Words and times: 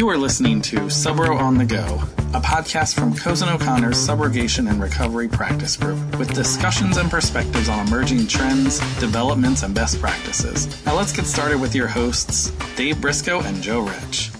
You 0.00 0.08
are 0.08 0.16
listening 0.16 0.62
to 0.62 0.76
Subro 0.86 1.38
on 1.38 1.58
the 1.58 1.64
Go, 1.66 1.84
a 2.32 2.40
podcast 2.40 2.94
from 2.94 3.14
Cozen 3.14 3.50
O'Connor's 3.50 3.98
Subrogation 3.98 4.70
and 4.70 4.82
Recovery 4.82 5.28
Practice 5.28 5.76
Group, 5.76 5.98
with 6.16 6.32
discussions 6.32 6.96
and 6.96 7.10
perspectives 7.10 7.68
on 7.68 7.86
emerging 7.86 8.26
trends, 8.26 8.78
developments, 8.98 9.62
and 9.62 9.74
best 9.74 10.00
practices. 10.00 10.82
Now 10.86 10.96
let's 10.96 11.12
get 11.12 11.26
started 11.26 11.60
with 11.60 11.74
your 11.74 11.86
hosts, 11.86 12.48
Dave 12.76 12.96
Brisco 12.96 13.44
and 13.44 13.62
Joe 13.62 13.82
Rich. 13.82 14.30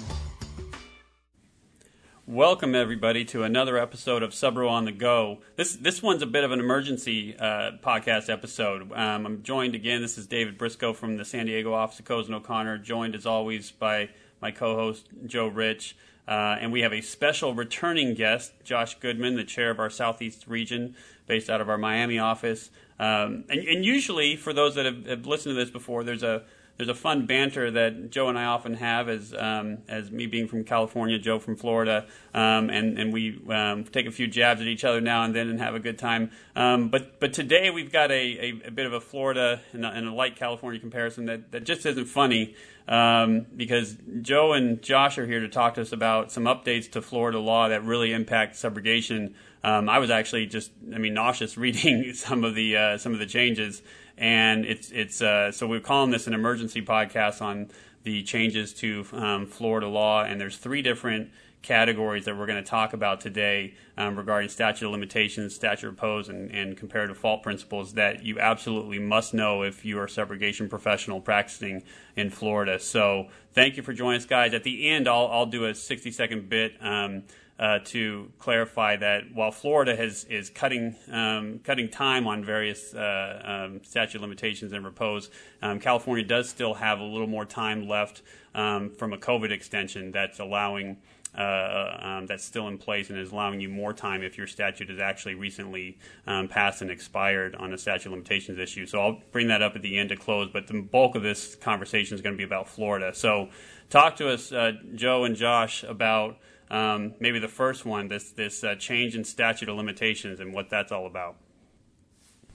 Welcome 2.27 2.75
everybody 2.75 3.27
to 3.27 3.43
another 3.43 3.77
episode 3.77 4.23
of 4.23 4.31
Subro 4.31 4.71
on 4.71 4.87
the 4.87 4.93
Go. 4.93 5.41
This 5.57 5.77
this 5.77 6.03
one's 6.03 6.23
a 6.23 6.27
bit 6.27 6.43
of 6.43 6.53
an 6.53 6.61
emergency 6.61 7.37
uh, 7.39 7.73
podcast 7.85 8.31
episode. 8.31 8.91
Um, 8.93 9.27
I'm 9.27 9.43
joined 9.43 9.75
again. 9.75 10.01
This 10.01 10.17
is 10.17 10.27
David 10.27 10.59
Brisco 10.59 10.97
from 10.97 11.19
the 11.19 11.25
San 11.27 11.45
Diego 11.45 11.75
office 11.75 11.99
of 11.99 12.07
Cozen 12.07 12.33
O'Connor, 12.33 12.79
joined 12.79 13.15
as 13.15 13.27
always 13.27 13.71
by 13.73 14.09
my 14.41 14.51
co-host 14.51 15.09
Joe 15.27 15.49
Rich, 15.49 15.97
uh, 16.29 16.57
and 16.61 16.73
we 16.73 16.83
have 16.83 16.93
a 16.93 17.01
special 17.01 17.55
returning 17.55 18.15
guest, 18.15 18.53
Josh 18.63 18.95
Goodman, 19.01 19.37
the 19.37 19.45
chair 19.45 19.71
of 19.71 19.81
our 19.81 19.91
Southeast 19.91 20.47
region, 20.47 20.95
based 21.27 21.51
out 21.51 21.61
of 21.61 21.69
our 21.69 21.79
Miami 21.79 22.19
office. 22.19 22.71
Um, 22.99 23.45
and, 23.49 23.61
and, 23.61 23.85
usually, 23.85 24.37
for 24.37 24.53
those 24.53 24.75
that 24.75 24.85
have, 24.85 25.07
have 25.07 25.27
listened 25.27 25.57
to 25.57 25.59
this 25.59 25.71
before, 25.71 26.05
there's 26.05 26.23
a 26.23 26.43
there's 26.81 26.89
a 26.89 26.95
fun 26.95 27.27
banter 27.27 27.71
that 27.71 28.09
Joe 28.09 28.31
and 28.31 28.39
I 28.39 28.47
often 28.47 28.73
have 28.73 29.11
as 29.11 29.35
um, 29.35 29.83
as 29.87 30.11
me 30.11 30.25
being 30.25 30.49
from 30.49 30.65
California, 30.65 31.19
Joe 31.19 31.39
from 31.39 31.55
Florida, 31.55 32.07
um, 32.33 32.71
and 32.71 32.99
and 32.99 33.13
we 33.13 33.39
um, 33.51 33.85
take 33.85 34.07
a 34.07 34.11
few 34.11 34.27
jabs 34.27 34.63
at 34.63 34.67
each 34.67 34.83
other 34.83 34.99
now 34.99 35.25
and 35.25 35.37
then 35.37 35.51
and 35.51 35.61
have 35.61 35.75
a 35.75 35.79
good 35.79 35.99
time. 35.99 36.31
Um, 36.57 36.89
but 36.89 37.21
but 37.21 37.35
today 37.35 37.69
we've 37.69 37.93
got 37.93 38.11
a, 38.11 38.15
a, 38.15 38.69
a 38.69 38.71
bit 38.71 38.87
of 38.87 38.95
a 38.95 39.01
Florida 39.01 39.61
and 39.75 39.85
a, 39.85 39.91
and 39.91 40.09
a, 40.09 40.15
light 40.15 40.37
California 40.37 40.81
comparison 40.81 41.27
that, 41.27 41.53
that 41.53 41.65
just 41.65 41.85
isn't 41.85 42.07
funny 42.07 42.55
um, 42.89 43.45
because 43.55 43.99
Joe 44.23 44.55
and 44.55 44.81
Josh 44.81 45.19
are 45.19 45.27
here 45.27 45.41
to 45.41 45.49
talk 45.51 45.75
to 45.75 45.83
us 45.83 45.93
about 45.93 46.33
some 46.33 46.45
updates 46.45 46.91
to 46.93 47.03
Florida 47.03 47.39
law 47.39 47.69
that 47.69 47.85
really 47.85 48.15
impact 48.15 48.57
subrogation. 48.57 49.35
Um, 49.63 49.91
I 49.91 49.99
was 49.99 50.09
actually 50.09 50.47
just, 50.47 50.71
I 50.95 50.97
mean, 50.97 51.13
nauseous 51.13 51.59
reading 51.59 52.15
some 52.15 52.43
of 52.43 52.55
the 52.55 52.77
uh, 52.77 52.97
some 52.97 53.13
of 53.13 53.19
the 53.19 53.27
changes, 53.27 53.83
and 54.21 54.67
it's 54.67 54.91
it's 54.93 55.23
uh, 55.23 55.51
so 55.51 55.67
we're 55.67 55.81
calling 55.81 56.11
this 56.11 56.27
an 56.27 56.35
emergency 56.35 56.83
podcast 56.83 57.43
on 57.43 57.71
the 58.05 58.23
changes 58.23 58.73
to 58.75 59.05
um, 59.13 59.47
Florida 59.47 59.89
law, 59.89 60.23
and 60.23 60.41
there's 60.41 60.57
three 60.57 60.83
different 60.83 61.31
categories 61.63 62.25
that 62.25 62.37
we're 62.37 62.47
going 62.47 62.63
to 62.63 62.69
talk 62.69 62.93
about 62.93 63.21
today 63.21 63.75
um, 63.99 64.17
regarding 64.17 64.49
statute 64.49 64.87
of 64.87 64.93
limitations, 64.93 65.55
statute 65.55 65.87
of 65.87 65.93
repose, 65.93 66.29
and, 66.29 66.51
and, 66.53 66.77
comparative 66.77 67.19
fault 67.19 67.43
principles 67.43 67.93
that 67.95 68.25
you 68.25 68.39
absolutely 68.39 68.99
must 68.99 69.35
know 69.35 69.63
if 69.63 69.85
you 69.85 69.99
are 69.99 70.05
a 70.05 70.09
subrogation 70.09 70.71
professional 70.71 71.21
practicing 71.21 71.83
in 72.17 72.31
Florida. 72.31 72.79
So 72.79 73.29
thank 73.53 73.77
you 73.77 73.83
for 73.83 73.93
joining 73.93 74.21
us, 74.21 74.25
guys. 74.25 74.55
At 74.55 74.65
the 74.65 74.89
end, 74.89 75.07
I'll, 75.07 75.29
I'll 75.29 75.47
do 75.47 75.67
a 75.67 75.75
60 75.75 76.11
second 76.13 76.49
bit. 76.49 76.75
Um, 76.81 77.25
uh, 77.61 77.79
to 77.85 78.33
clarify 78.39 78.97
that 78.97 79.25
while 79.35 79.51
Florida 79.53 79.95
has, 79.95 80.25
is 80.25 80.49
cutting 80.49 80.97
um, 81.13 81.61
cutting 81.63 81.91
time 81.91 82.27
on 82.27 82.43
various 82.43 82.95
uh, 82.95 83.67
um, 83.69 83.85
statute 83.85 84.23
limitations 84.23 84.73
and 84.73 84.83
repose, 84.83 85.31
um, 85.61 85.79
California 85.79 86.25
does 86.25 86.49
still 86.49 86.73
have 86.73 87.01
a 87.01 87.05
little 87.05 87.27
more 87.27 87.45
time 87.45 87.87
left 87.87 88.23
um, 88.55 88.89
from 88.89 89.13
a 89.13 89.19
COVID 89.19 89.51
extension 89.53 90.11
that's 90.11 90.41
allowing. 90.41 90.97
Uh, 91.33 91.97
um, 92.03 92.27
that's 92.27 92.45
still 92.45 92.67
in 92.67 92.77
place 92.77 93.09
and 93.09 93.17
is 93.17 93.31
allowing 93.31 93.61
you 93.61 93.69
more 93.69 93.93
time 93.93 94.21
if 94.21 94.37
your 94.37 94.49
statute 94.49 94.91
has 94.91 94.99
actually 94.99 95.37
recently 95.37 95.97
um, 96.27 96.49
passed 96.49 96.83
and 96.83 96.91
expired 96.91 97.55
on 97.55 97.73
a 97.73 97.79
statute 97.79 98.11
limitations 98.11 98.59
issue. 98.59 98.85
So 98.85 99.01
I'll 99.01 99.23
bring 99.31 99.47
that 99.47 99.63
up 99.63 99.77
at 99.77 99.83
the 99.83 99.97
end 99.97 100.09
to 100.09 100.17
close, 100.17 100.51
but 100.53 100.67
the 100.67 100.81
bulk 100.81 101.15
of 101.15 101.23
this 101.23 101.55
conversation 101.55 102.17
is 102.17 102.21
going 102.21 102.35
to 102.35 102.37
be 102.37 102.43
about 102.43 102.67
Florida. 102.67 103.15
So 103.15 103.49
talk 103.91 104.17
to 104.17 104.29
us, 104.29 104.51
uh, 104.51 104.73
Joe 104.97 105.23
and 105.23 105.37
Josh, 105.37 105.85
about 105.85 106.37
um, 106.71 107.15
maybe 107.19 107.39
the 107.39 107.49
first 107.49 107.85
one, 107.85 108.09
this 108.09 108.31
this 108.31 108.63
uh, 108.63 108.75
change 108.77 109.17
in 109.17 109.25
statute 109.25 109.69
of 109.69 109.77
limitations 109.77 110.41
and 110.41 110.53
what 110.53 110.71
that's 110.71 110.93
all 110.93 111.07
about. 111.07 111.37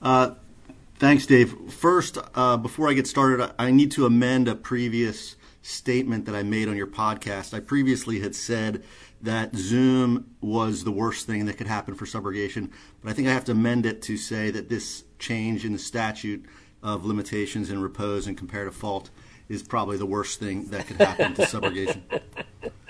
Uh, 0.02 0.32
thanks, 0.98 1.26
Dave. 1.26 1.72
First, 1.72 2.18
uh, 2.34 2.58
before 2.58 2.90
I 2.90 2.94
get 2.94 3.08
started, 3.08 3.52
I 3.60 3.72
need 3.72 3.92
to 3.92 4.06
amend 4.06 4.48
a 4.48 4.56
previous 4.56 5.36
statement 5.62 6.26
that 6.26 6.36
I 6.36 6.44
made 6.44 6.68
on 6.68 6.78
your 6.78 6.88
podcast. 6.88 7.54
I 7.54 7.60
previously 7.60 8.20
had 8.20 8.36
said 8.36 8.84
that 9.22 9.56
Zoom 9.56 10.36
was 10.40 10.84
the 10.84 10.92
worst 10.92 11.26
thing 11.26 11.46
that 11.46 11.58
could 11.58 11.68
happen 11.68 11.96
for 11.96 12.06
subrogation, 12.06 12.70
but 13.02 13.10
I 13.10 13.14
think 13.14 13.28
I 13.28 13.34
have 13.34 13.46
to 13.46 13.54
amend 13.54 13.86
it 13.86 14.02
to 14.04 14.18
say 14.18 14.52
that 14.52 14.70
this 14.70 15.04
change 15.18 15.66
in 15.66 15.74
the 15.74 15.80
statute 15.80 16.46
of 16.84 17.04
limitations 17.04 17.72
and 17.72 17.82
repose 17.82 18.28
and 18.28 18.38
comparative 18.38 18.76
fault 18.76 19.10
is 19.50 19.64
probably 19.64 19.98
the 19.98 20.06
worst 20.06 20.40
thing 20.40 20.66
that 20.70 20.86
could 20.86 20.98
happen 20.98 21.34
to 21.34 21.42
subrogation. 21.44 22.02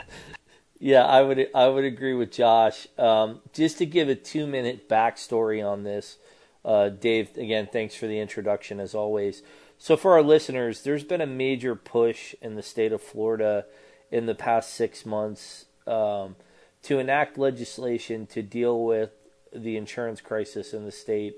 Yeah, 0.79 1.05
I 1.05 1.21
would 1.21 1.47
I 1.55 1.67
would 1.67 1.85
agree 1.85 2.13
with 2.13 2.31
Josh. 2.31 2.87
Um, 2.97 3.39
just 3.53 3.77
to 3.77 3.85
give 3.85 4.09
a 4.09 4.15
two 4.15 4.45
minute 4.45 4.89
backstory 4.89 5.65
on 5.65 5.83
this, 5.83 6.17
uh, 6.65 6.89
Dave. 6.89 7.37
Again, 7.37 7.69
thanks 7.71 7.95
for 7.95 8.07
the 8.07 8.19
introduction 8.19 8.79
as 8.79 8.93
always. 8.93 9.41
So 9.77 9.95
for 9.97 10.13
our 10.13 10.21
listeners, 10.21 10.83
there's 10.83 11.03
been 11.03 11.21
a 11.21 11.27
major 11.27 11.75
push 11.75 12.35
in 12.41 12.55
the 12.55 12.63
state 12.63 12.91
of 12.91 13.01
Florida 13.01 13.65
in 14.11 14.25
the 14.25 14.35
past 14.35 14.73
six 14.73 15.05
months 15.05 15.65
um, 15.87 16.35
to 16.83 16.99
enact 16.99 17.37
legislation 17.37 18.25
to 18.27 18.41
deal 18.41 18.83
with 18.83 19.11
the 19.53 19.77
insurance 19.77 20.21
crisis 20.21 20.73
in 20.73 20.85
the 20.85 20.91
state, 20.91 21.35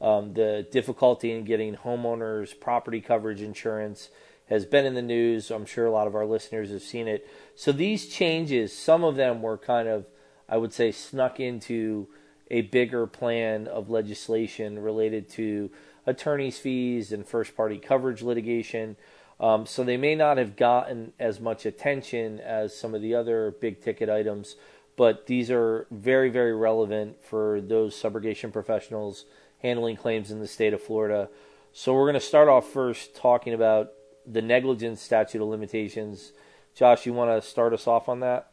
um, 0.00 0.34
the 0.34 0.66
difficulty 0.70 1.32
in 1.32 1.44
getting 1.44 1.76
homeowners 1.76 2.58
property 2.58 3.00
coverage 3.00 3.40
insurance 3.40 4.10
has 4.48 4.64
been 4.64 4.86
in 4.86 4.94
the 4.94 5.02
news. 5.02 5.50
I'm 5.50 5.66
sure 5.66 5.86
a 5.86 5.90
lot 5.90 6.06
of 6.06 6.14
our 6.14 6.26
listeners 6.26 6.70
have 6.70 6.82
seen 6.82 7.08
it. 7.08 7.28
So 7.54 7.72
these 7.72 8.08
changes, 8.08 8.76
some 8.76 9.04
of 9.04 9.16
them 9.16 9.42
were 9.42 9.58
kind 9.58 9.88
of, 9.88 10.06
I 10.48 10.56
would 10.56 10.72
say, 10.72 10.92
snuck 10.92 11.38
into 11.38 12.08
a 12.50 12.62
bigger 12.62 13.06
plan 13.06 13.66
of 13.66 13.90
legislation 13.90 14.78
related 14.78 15.28
to 15.30 15.70
attorney's 16.06 16.58
fees 16.58 17.12
and 17.12 17.26
first 17.26 17.54
party 17.56 17.76
coverage 17.78 18.22
litigation. 18.22 18.96
Um, 19.38 19.66
so 19.66 19.84
they 19.84 19.96
may 19.96 20.14
not 20.14 20.38
have 20.38 20.56
gotten 20.56 21.12
as 21.20 21.40
much 21.40 21.66
attention 21.66 22.40
as 22.40 22.76
some 22.76 22.94
of 22.94 23.02
the 23.02 23.14
other 23.14 23.54
big 23.60 23.82
ticket 23.82 24.08
items, 24.08 24.56
but 24.96 25.26
these 25.26 25.50
are 25.50 25.86
very, 25.90 26.30
very 26.30 26.56
relevant 26.56 27.22
for 27.22 27.60
those 27.60 27.94
subrogation 27.94 28.52
professionals 28.52 29.26
handling 29.62 29.96
claims 29.96 30.30
in 30.30 30.40
the 30.40 30.48
state 30.48 30.72
of 30.72 30.82
Florida. 30.82 31.28
So 31.72 31.94
we're 31.94 32.04
going 32.04 32.14
to 32.14 32.20
start 32.20 32.48
off 32.48 32.66
first 32.66 33.14
talking 33.14 33.52
about 33.52 33.92
the 34.30 34.42
negligence 34.42 35.00
statute 35.00 35.42
of 35.42 35.48
limitations. 35.48 36.32
Josh, 36.74 37.06
you 37.06 37.12
want 37.12 37.30
to 37.30 37.46
start 37.46 37.72
us 37.72 37.86
off 37.86 38.08
on 38.08 38.20
that? 38.20 38.52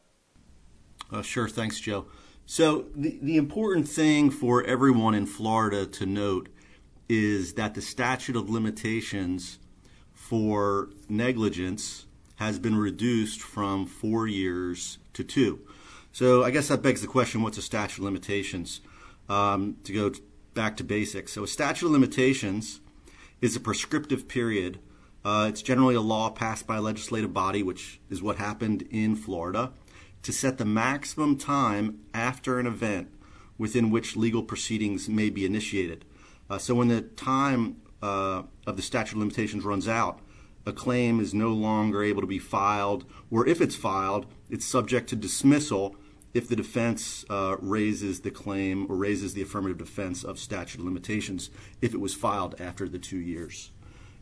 Uh, 1.12 1.22
sure. 1.22 1.48
Thanks, 1.48 1.80
Joe. 1.80 2.06
So, 2.46 2.86
the, 2.96 3.18
the 3.22 3.38
important 3.38 3.88
thing 3.88 4.30
for 4.30 4.64
everyone 4.64 5.16
in 5.16 5.26
Florida 5.26 5.86
to 5.86 6.06
note 6.06 6.50
is 7.10 7.54
that 7.54 7.74
the 7.74 7.82
statute 7.82 8.36
of 8.36 8.50
limitations 8.50 9.60
for 10.14 10.90
negligence 11.10 12.06
has 12.36 12.60
been 12.60 12.78
reduced 12.78 13.42
from 13.42 13.86
four 13.86 14.28
years 14.28 14.98
to 15.14 15.24
two. 15.24 15.60
So, 16.12 16.44
I 16.44 16.52
guess 16.52 16.68
that 16.68 16.82
begs 16.82 17.02
the 17.02 17.08
question 17.08 17.42
what's 17.42 17.58
a 17.58 17.64
statute 17.64 18.00
of 18.00 18.06
limitations? 18.06 18.82
Um, 19.28 19.78
to 19.84 19.94
go 19.94 20.12
back 20.54 20.78
to 20.78 20.84
basics. 20.84 21.34
So, 21.34 21.44
a 21.44 21.48
statute 21.48 21.88
of 21.88 21.92
limitations 21.92 22.80
is 23.42 23.56
a 23.56 23.60
prescriptive 23.60 24.28
period 24.28 24.80
uh, 25.26 25.48
it's 25.50 25.64
generally 25.64 25.96
a 25.96 26.02
law 26.02 26.30
passed 26.30 26.68
by 26.68 26.78
a 26.78 26.82
legislative 26.82 27.34
body, 27.34 27.64
which 27.64 28.00
is 28.12 28.22
what 28.22 28.38
happened 28.38 28.88
in 28.92 29.16
Florida, 29.16 29.74
to 30.22 30.32
set 30.32 30.60
the 30.60 30.66
maximum 30.66 31.36
time 31.36 32.00
after 32.14 32.60
an 32.60 32.68
event 32.68 33.08
within 33.58 33.90
which 33.90 34.16
legal 34.16 34.44
proceedings 34.44 35.10
may 35.10 35.32
be 35.32 35.44
initiated. 35.44 36.06
Uh, 36.48 36.60
so 36.60 36.76
when 36.76 36.90
the 36.90 37.02
time 37.02 37.78
uh, 38.04 38.44
of 38.68 38.76
the 38.76 38.84
statute 38.84 39.14
of 39.14 39.18
limitations 39.18 39.64
runs 39.64 39.88
out, 39.88 40.20
a 40.64 40.72
claim 40.72 41.20
is 41.20 41.34
no 41.34 41.50
longer 41.50 42.04
able 42.04 42.22
to 42.22 42.28
be 42.28 42.40
filed, 42.40 43.06
or 43.32 43.48
if 43.48 43.62
it's 43.62 43.76
filed, 43.76 44.28
it's 44.50 44.66
subject 44.66 45.10
to 45.10 45.16
dismissal 45.16 45.96
if 46.36 46.48
the 46.48 46.56
defense 46.56 47.26
uh, 47.30 47.56
raises 47.62 48.22
the 48.22 48.30
claim 48.30 48.86
or 48.92 48.96
raises 48.96 49.34
the 49.34 49.42
affirmative 49.42 49.78
defense 49.78 50.24
of 50.24 50.38
statute 50.38 50.80
of 50.80 50.86
limitations 50.86 51.50
if 51.82 51.94
it 51.94 52.00
was 52.00 52.14
filed 52.14 52.60
after 52.60 52.88
the 52.88 53.00
two 53.00 53.18
years. 53.18 53.72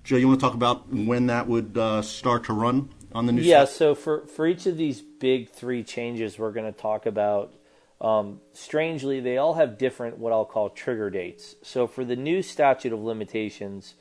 Joe, 0.04 0.18
you 0.18 0.28
want 0.28 0.40
to 0.40 0.46
talk 0.46 0.54
about 0.54 0.92
when 0.92 1.28
that 1.28 1.48
would 1.48 1.78
uh, 1.78 2.02
start 2.02 2.46
to 2.46 2.54
run 2.54 2.90
on 3.14 3.26
the 3.26 3.32
new? 3.32 3.42
Yeah. 3.42 3.66
So 3.66 3.96
for 3.96 4.28
for 4.28 4.46
each 4.46 4.66
of 4.66 4.76
these 4.76 5.02
big 5.02 5.50
three 5.50 5.84
changes, 5.84 6.38
we're 6.38 6.52
going 6.52 6.72
to 6.72 6.78
talk 6.78 7.06
about. 7.06 7.54
Um, 8.02 8.42
strangely, 8.52 9.22
they 9.22 9.38
all 9.38 9.54
have 9.54 9.78
different 9.78 10.18
what 10.18 10.34
I'll 10.34 10.44
call 10.44 10.70
trigger 10.70 11.10
dates. 11.10 11.56
So 11.62 11.88
for 11.88 12.04
the 12.04 12.18
new 12.18 12.42
statute 12.42 12.92
of 12.92 13.00
limitations 13.00 13.94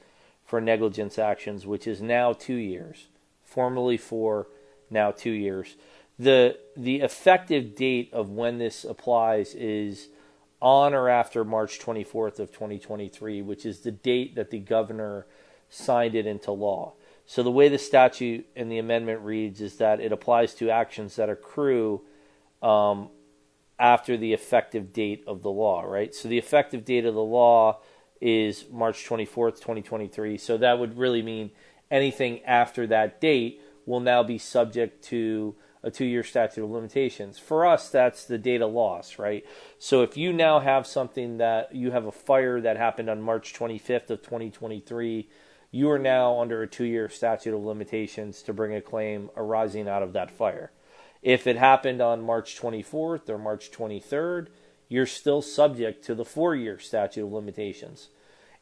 for 0.45 0.61
negligence 0.61 1.21
actions, 1.21 1.67
which 1.67 1.87
is 1.87 2.03
now 2.03 2.33
two 2.33 2.57
years, 2.57 3.07
formerly 3.45 3.97
for 3.97 4.49
now 4.91 5.13
two 5.13 5.31
years, 5.31 5.77
the 6.19 6.59
the 6.77 7.01
effective 7.01 7.77
date 7.77 8.13
of 8.13 8.29
when 8.29 8.59
this 8.59 8.83
applies 8.83 9.55
is 9.55 10.09
on 10.61 10.95
or 10.95 11.09
after 11.09 11.45
March 11.45 11.79
24th 11.79 12.41
of 12.41 12.51
2023, 12.51 13.43
which 13.43 13.65
is 13.65 13.81
the 13.81 13.91
date 13.93 14.35
that 14.35 14.51
the 14.51 14.59
governor 14.59 15.27
signed 15.73 16.15
it 16.15 16.27
into 16.27 16.53
law. 16.53 16.93
So 17.25 17.43
the 17.43 17.51
way 17.51 17.69
the 17.69 17.79
statute 17.79 18.47
and 18.55 18.71
the 18.71 18.79
amendment 18.79 19.23
reads 19.23 19.61
is 19.63 19.77
that 19.77 20.01
it 20.01 20.13
applies 20.13 20.55
to 20.57 20.71
actions 20.71 21.17
that 21.17 21.31
accrue 21.31 22.03
um, 22.63 23.09
after 23.79 24.17
the 24.19 24.35
effective 24.35 24.93
date 24.93 25.25
of 25.27 25.43
the 25.43 25.51
law, 25.51 25.83
right? 25.83 26.15
So 26.15 26.29
the 26.29 26.37
effective 26.37 26.85
date 26.85 27.07
of 27.07 27.15
the 27.15 27.23
law 27.23 27.81
is 28.21 28.67
March 28.71 29.09
24th, 29.09 29.57
2023. 29.57 30.37
So 30.37 30.59
that 30.59 30.79
would 30.79 30.99
really 30.99 31.23
mean 31.23 31.51
anything 31.91 32.45
after 32.45 32.87
that 32.89 33.21
date 33.21 33.63
will 33.87 34.01
now 34.01 34.23
be 34.23 34.37
subject 34.39 35.03
to 35.05 35.55
a 35.83 35.91
two 35.91 36.05
year 36.05 36.23
statute 36.23 36.63
of 36.63 36.71
limitations. 36.71 37.39
For 37.39 37.67
us, 37.67 37.89
that's 37.89 38.25
the 38.25 38.39
data 38.39 38.67
loss, 38.67 39.19
right? 39.19 39.45
So 39.79 40.03
if 40.03 40.17
you 40.17 40.33
now 40.33 40.61
have 40.61 40.87
something 40.87 41.39
that 41.39 41.75
you 41.75 41.91
have 41.91 42.07
a 42.07 42.13
fire 42.13 42.61
that 42.61 42.77
happened 42.77 43.09
on 43.09 43.23
March 43.23 43.53
25th 43.55 44.11
of 44.11 44.23
2023, 44.23 45.29
you 45.75 45.91
are 45.91 45.99
now 45.99 46.39
under 46.39 46.63
a 46.63 46.69
two 46.69 46.85
year 46.85 47.09
statute 47.09 47.55
of 47.57 47.65
limitations 47.65 48.43
to 48.43 48.53
bring 48.53 48.75
a 48.75 48.81
claim 48.81 49.31
arising 49.37 49.89
out 49.89 50.03
of 50.03 50.13
that 50.13 50.31
fire. 50.31 50.71
If 51.23 51.47
it 51.47 51.57
happened 51.57 52.01
on 52.01 52.25
March 52.25 52.61
24th 52.61 53.29
or 53.29 53.39
March 53.39 53.71
23rd, 53.73 54.49
you're 54.89 55.07
still 55.07 55.41
subject 55.41 56.05
to 56.05 56.15
the 56.15 56.25
four 56.25 56.55
year 56.55 56.79
statute 56.79 57.25
of 57.25 57.33
limitations. 57.33 58.09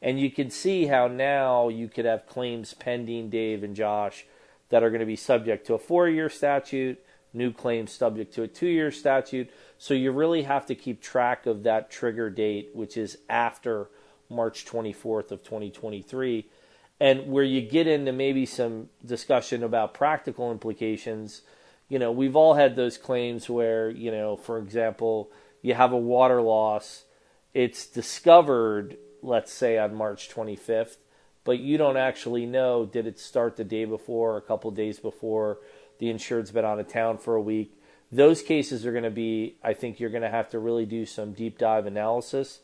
And 0.01 0.19
you 0.19 0.31
can 0.31 0.49
see 0.49 0.85
how 0.85 1.07
now 1.07 1.67
you 1.67 1.89
could 1.89 2.05
have 2.05 2.25
claims 2.25 2.73
pending, 2.73 3.29
Dave 3.29 3.61
and 3.61 3.75
Josh, 3.75 4.25
that 4.69 4.81
are 4.81 4.89
going 4.89 5.01
to 5.01 5.05
be 5.05 5.17
subject 5.17 5.67
to 5.67 5.73
a 5.73 5.79
four 5.79 6.07
year 6.07 6.29
statute, 6.29 7.03
new 7.33 7.51
claims 7.51 7.91
subject 7.91 8.33
to 8.35 8.43
a 8.43 8.47
two 8.47 8.67
year 8.67 8.89
statute. 8.89 9.49
So 9.77 9.93
you 9.93 10.13
really 10.13 10.43
have 10.43 10.65
to 10.67 10.75
keep 10.75 11.01
track 11.01 11.45
of 11.45 11.63
that 11.63 11.91
trigger 11.91 12.29
date, 12.29 12.69
which 12.73 12.95
is 12.95 13.17
after 13.29 13.89
March 14.29 14.65
24th 14.65 15.31
of 15.31 15.43
2023. 15.43 16.47
And 17.01 17.31
where 17.31 17.43
you 17.43 17.61
get 17.61 17.87
into 17.87 18.11
maybe 18.11 18.45
some 18.45 18.89
discussion 19.03 19.63
about 19.63 19.95
practical 19.95 20.51
implications, 20.51 21.41
you 21.89 21.97
know, 21.97 22.11
we've 22.11 22.35
all 22.35 22.53
had 22.53 22.75
those 22.75 22.99
claims 22.99 23.49
where, 23.49 23.89
you 23.89 24.11
know, 24.11 24.37
for 24.37 24.59
example, 24.59 25.31
you 25.63 25.73
have 25.73 25.91
a 25.91 25.97
water 25.97 26.43
loss, 26.43 27.05
it's 27.55 27.87
discovered, 27.87 28.97
let's 29.23 29.51
say 29.51 29.79
on 29.79 29.95
March 29.95 30.29
25th, 30.29 30.97
but 31.43 31.57
you 31.57 31.75
don't 31.75 31.97
actually 31.97 32.45
know 32.45 32.85
did 32.85 33.07
it 33.07 33.17
start 33.17 33.57
the 33.57 33.63
day 33.63 33.85
before, 33.85 34.37
a 34.37 34.41
couple 34.41 34.69
days 34.69 34.99
before, 34.99 35.57
the 35.97 36.07
insured's 36.07 36.51
been 36.51 36.65
out 36.65 36.79
of 36.79 36.87
town 36.87 37.17
for 37.17 37.33
a 37.33 37.41
week. 37.41 37.81
Those 38.11 38.43
cases 38.43 38.85
are 38.85 38.91
going 38.91 39.05
to 39.05 39.09
be, 39.09 39.55
I 39.63 39.73
think 39.73 39.99
you're 39.99 40.11
going 40.11 40.21
to 40.21 40.29
have 40.29 40.51
to 40.51 40.59
really 40.59 40.85
do 40.85 41.07
some 41.07 41.33
deep 41.33 41.57
dive 41.57 41.87
analysis. 41.87 42.59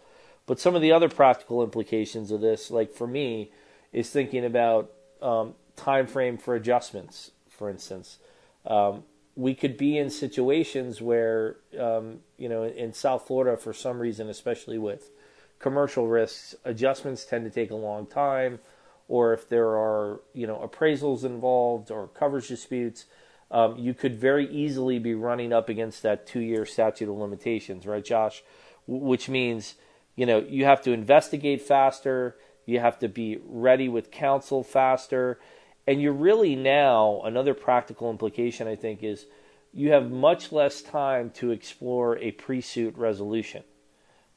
But 0.45 0.59
some 0.59 0.75
of 0.75 0.83
the 0.83 0.91
other 0.91 1.09
practical 1.09 1.63
implications 1.63 2.29
of 2.29 2.41
this, 2.41 2.69
like 2.69 2.93
for 2.93 3.07
me, 3.07 3.51
is 3.93 4.09
thinking 4.09 4.45
about 4.45 4.91
um, 5.21 5.53
time 5.75 6.07
frame 6.07 6.37
for 6.37 6.55
adjustments. 6.55 7.31
For 7.49 7.69
instance, 7.69 8.17
um, 8.65 9.03
we 9.35 9.53
could 9.53 9.77
be 9.77 9.97
in 9.97 10.09
situations 10.09 11.01
where, 11.01 11.57
um, 11.79 12.19
you 12.37 12.49
know, 12.49 12.63
in 12.63 12.93
South 12.93 13.27
Florida, 13.27 13.57
for 13.57 13.73
some 13.73 13.99
reason, 13.99 14.29
especially 14.29 14.77
with 14.77 15.11
commercial 15.59 16.07
risks, 16.07 16.55
adjustments 16.65 17.25
tend 17.25 17.45
to 17.45 17.51
take 17.51 17.71
a 17.71 17.75
long 17.75 18.05
time, 18.05 18.59
or 19.07 19.33
if 19.33 19.47
there 19.47 19.69
are, 19.69 20.21
you 20.33 20.45
know, 20.45 20.57
appraisals 20.57 21.23
involved 21.23 21.91
or 21.91 22.07
coverage 22.07 22.47
disputes, 22.47 23.05
um, 23.49 23.77
you 23.77 23.93
could 23.93 24.15
very 24.15 24.49
easily 24.49 24.99
be 24.99 25.13
running 25.13 25.53
up 25.53 25.69
against 25.69 26.03
that 26.03 26.27
two-year 26.27 26.65
statute 26.65 27.09
of 27.09 27.15
limitations, 27.15 27.85
right, 27.85 28.03
Josh? 28.03 28.43
W- 28.87 29.05
which 29.05 29.29
means, 29.29 29.75
you 30.15 30.25
know, 30.25 30.39
you 30.39 30.65
have 30.65 30.81
to 30.81 30.91
investigate 30.91 31.61
faster, 31.61 32.35
you 32.67 32.79
have 32.79 32.99
to 32.99 33.07
be 33.07 33.39
ready 33.45 33.89
with 33.89 34.11
counsel 34.11 34.61
faster, 34.61 35.39
and 35.87 36.01
you're 36.01 36.13
really 36.13 36.55
now 36.55 37.21
another 37.23 37.55
practical 37.55 38.11
implication 38.11 38.67
I 38.67 38.75
think 38.75 39.03
is 39.03 39.25
you 39.73 39.91
have 39.91 40.11
much 40.11 40.51
less 40.51 40.81
time 40.81 41.31
to 41.31 41.51
explore 41.51 42.17
a 42.19 42.31
pre-suit 42.31 42.95
resolution. 42.97 43.63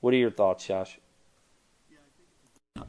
What 0.00 0.14
are 0.14 0.18
your 0.18 0.30
thoughts, 0.30 0.66
Josh? 0.66 0.98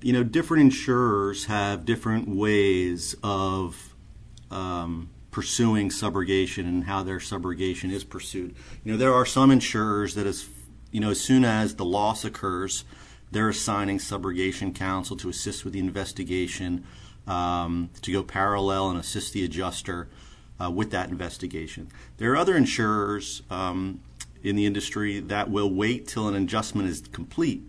You 0.01 0.13
know, 0.13 0.23
different 0.23 0.61
insurers 0.61 1.45
have 1.45 1.85
different 1.85 2.29
ways 2.29 3.15
of 3.23 3.95
um, 4.51 5.09
pursuing 5.31 5.89
subrogation 5.89 6.65
and 6.65 6.83
how 6.83 7.01
their 7.03 7.17
subrogation 7.17 7.91
is 7.91 8.03
pursued. 8.03 8.55
You 8.83 8.91
know, 8.91 8.97
there 8.97 9.13
are 9.13 9.25
some 9.25 9.49
insurers 9.49 10.13
that 10.15 10.27
as 10.27 10.47
you 10.91 10.99
know, 10.99 11.09
as 11.09 11.19
soon 11.21 11.45
as 11.45 11.75
the 11.75 11.85
loss 11.85 12.25
occurs, 12.25 12.83
they're 13.31 13.49
assigning 13.49 13.97
subrogation 13.97 14.75
counsel 14.75 15.15
to 15.17 15.29
assist 15.29 15.63
with 15.63 15.73
the 15.73 15.79
investigation, 15.79 16.85
um, 17.27 17.89
to 18.01 18.11
go 18.11 18.23
parallel 18.23 18.89
and 18.89 18.99
assist 18.99 19.33
the 19.33 19.43
adjuster 19.43 20.09
uh, 20.61 20.69
with 20.69 20.91
that 20.91 21.09
investigation. 21.09 21.89
There 22.17 22.31
are 22.33 22.37
other 22.37 22.55
insurers 22.55 23.41
um, 23.49 24.01
in 24.43 24.55
the 24.55 24.65
industry 24.65 25.19
that 25.19 25.49
will 25.49 25.69
wait 25.69 26.07
till 26.07 26.27
an 26.27 26.35
adjustment 26.35 26.89
is 26.89 27.01
complete. 27.11 27.63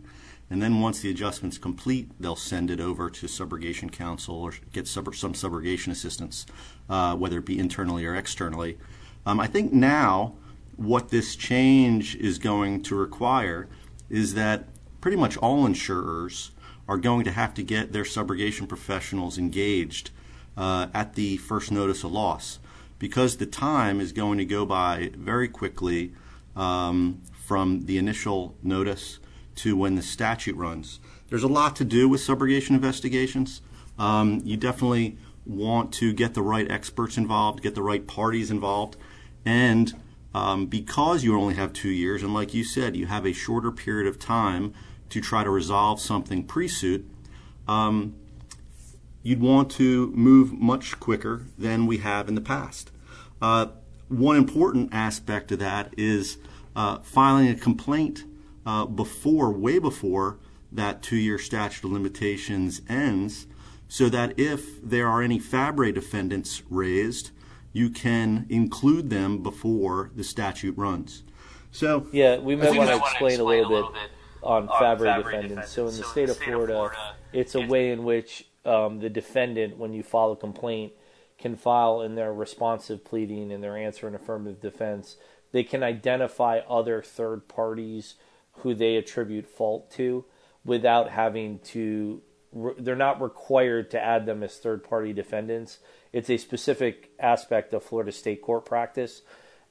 And 0.51 0.61
then 0.61 0.81
once 0.81 1.01
the 1.01 1.11
adjustment's 1.11 1.57
complete, 1.57 2.11
they'll 2.21 2.37
send 2.37 2.71
it 2.71 2.79
over 2.81 3.09
to 3.09 3.27
subrogation 3.27 3.91
counsel 3.91 4.37
or 4.37 4.53
get 4.73 4.87
sub- 4.87 5.15
some 5.15 5.33
subrogation 5.33 5.91
assistance, 5.91 6.45
uh, 6.91 7.17
whether 7.17 7.39
it 7.39 7.47
be 7.47 7.59
internally 7.59 8.05
or 8.05 8.15
externally. 8.15 8.77
Um, 9.25 9.41
I 9.41 9.47
think 9.47 9.73
now 9.73 10.35
what 10.77 11.09
this 11.09 11.37
change 11.37 12.17
is 12.17 12.39
going 12.39 12.83
to 12.83 12.95
require 12.95 13.69
is 14.11 14.35
that 14.35 14.69
pretty 15.03 15.19
much 15.19 15.37
all 15.37 15.67
insurers 15.67 16.53
are 16.89 16.97
going 16.97 17.25
to 17.25 17.33
have 17.33 17.53
to 17.53 17.63
get 17.63 17.93
their 17.93 18.05
subrogation 18.05 18.67
professionals 18.67 19.37
engaged 19.37 20.11
uh, 20.57 20.87
at 20.95 21.15
the 21.15 21.37
first 21.37 21.71
notice 21.71 22.05
of 22.05 22.13
loss 22.13 22.59
because 22.99 23.37
the 23.37 23.47
time 23.47 24.01
is 24.01 24.13
going 24.13 24.39
to 24.39 24.45
go 24.45 24.65
by 24.65 25.11
very 25.17 25.49
quickly 25.49 26.13
um, 26.55 27.21
from 27.33 27.87
the 27.87 27.99
initial 27.99 28.55
notice 28.63 29.19
to 29.57 29.77
when 29.77 29.97
the 29.97 30.03
statute 30.03 30.57
runs. 30.57 31.01
There's 31.29 31.43
a 31.43 31.49
lot 31.49 31.75
to 31.77 31.85
do 31.85 32.09
with 32.09 32.21
subrogation 32.21 32.71
investigations. 32.71 33.61
Um, 33.99 34.41
you 34.45 34.57
definitely 34.57 35.19
want 35.45 35.93
to 35.95 36.13
get 36.13 36.35
the 36.35 36.43
right 36.43 36.71
experts 36.71 37.19
involved, 37.19 37.63
get 37.63 37.75
the 37.75 37.83
right 37.83 38.07
parties 38.07 38.51
involved, 38.51 38.97
and 39.45 39.93
um, 40.35 40.67
because 40.67 41.25
you 41.25 41.39
only 41.39 41.55
have 41.55 41.73
two 41.73 41.91
years, 41.91 42.23
and 42.23 42.33
like 42.33 42.55
you 42.55 42.65
said, 42.65 42.97
you 42.97 43.07
have 43.07 43.27
a 43.27 43.33
shorter 43.33 43.71
period 43.71 44.07
of 44.07 44.19
time 44.19 44.73
to 45.11 45.21
try 45.21 45.45
to 45.45 45.51
resolve 45.51 46.01
something 46.01 46.45
pre-suit, 46.45 47.07
um, 47.69 48.15
you'd 49.23 49.41
want 49.41 49.71
to 49.71 50.11
move 50.13 50.53
much 50.53 50.99
quicker 50.99 51.43
than 51.59 51.87
we 51.87 51.99
have 51.99 52.29
in 52.29 52.35
the 52.35 52.41
past. 52.41 52.91
Uh, 53.41 53.67
one 54.09 54.37
important 54.37 54.89
aspect 54.93 55.53
of 55.53 55.59
that 55.59 55.93
is 55.97 56.39
uh, 56.75 56.99
filing 57.01 57.49
a 57.49 57.55
complaint 57.55 58.25
uh, 58.65 58.87
before, 58.87 59.53
way 59.53 59.79
before 59.79 60.39
that 60.71 61.03
two-year 61.03 61.39
statute 61.39 61.85
of 61.85 61.93
limitations 61.93 62.81
ends, 62.89 63.47
so 63.89 64.09
that 64.09 64.39
if 64.39 64.81
there 64.83 65.07
are 65.07 65.21
any 65.21 65.39
Fabre 65.39 65.93
defendants 65.93 66.63
raised, 66.71 67.31
you 67.73 67.91
can 67.91 68.47
include 68.49 69.11
them 69.11 69.43
before 69.43 70.11
the 70.15 70.25
statute 70.25 70.77
runs. 70.77 71.23
So 71.71 72.07
yeah, 72.13 72.39
we 72.39 72.55
might 72.55 72.77
want 72.77 72.91
to 72.91 72.97
explain 72.97 73.41
a 73.41 73.45
little 73.45 73.91
bit 73.93 74.11
on 74.43 74.69
Fabre 74.69 75.23
defendants. 75.23 75.71
So 75.71 75.89
in 75.89 75.97
the 75.97 76.05
state 76.05 76.29
of 76.29 76.37
Florida, 76.37 76.91
it's 77.33 77.55
a 77.55 77.61
way 77.61 77.93
in 77.93 78.05
which 78.05 78.47
um, 78.65 79.01
the 79.01 79.09
defendant, 79.09 79.79
when 79.79 79.93
you 79.93 80.03
file 80.03 80.33
a 80.33 80.37
complaint, 80.37 80.93
can 81.39 81.57
file 81.57 82.03
in 82.03 82.15
their 82.15 82.33
responsive 82.33 83.05
pleading 83.05 83.53
and 83.53 83.63
their 83.65 83.77
answer 83.77 84.07
and 84.07 84.15
affirmative 84.15 84.61
defense. 84.61 85.17
They 85.51 85.65
can 85.65 85.83
identify 85.83 86.61
other 86.69 87.03
third 87.03 87.49
parties 87.49 88.15
who 88.59 88.75
they 88.75 88.97
attribute 88.97 89.47
fault 89.47 89.91
to 89.93 90.25
without 90.65 91.11
having 91.11 91.59
to. 91.61 92.23
They're 92.79 92.97
not 92.97 93.23
required 93.23 93.91
to 93.93 94.01
add 94.01 94.27
them 94.27 94.43
as 94.43 94.59
third 94.59 94.85
party 94.85 95.13
defendants. 95.15 95.79
It's 96.13 96.31
a 96.31 96.37
specific 96.37 97.11
aspect 97.19 97.73
of 97.73 97.83
Florida 97.83 98.13
state 98.13 98.43
court 98.43 98.65
practice. 98.65 99.23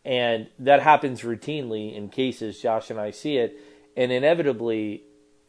And 0.03 0.47
that 0.59 0.81
happens 0.81 1.21
routinely 1.21 1.95
in 1.95 2.09
cases. 2.09 2.59
Josh 2.59 2.89
and 2.89 2.99
I 2.99 3.11
see 3.11 3.37
it. 3.37 3.57
And 3.95 4.11
inevitably, 4.11 5.03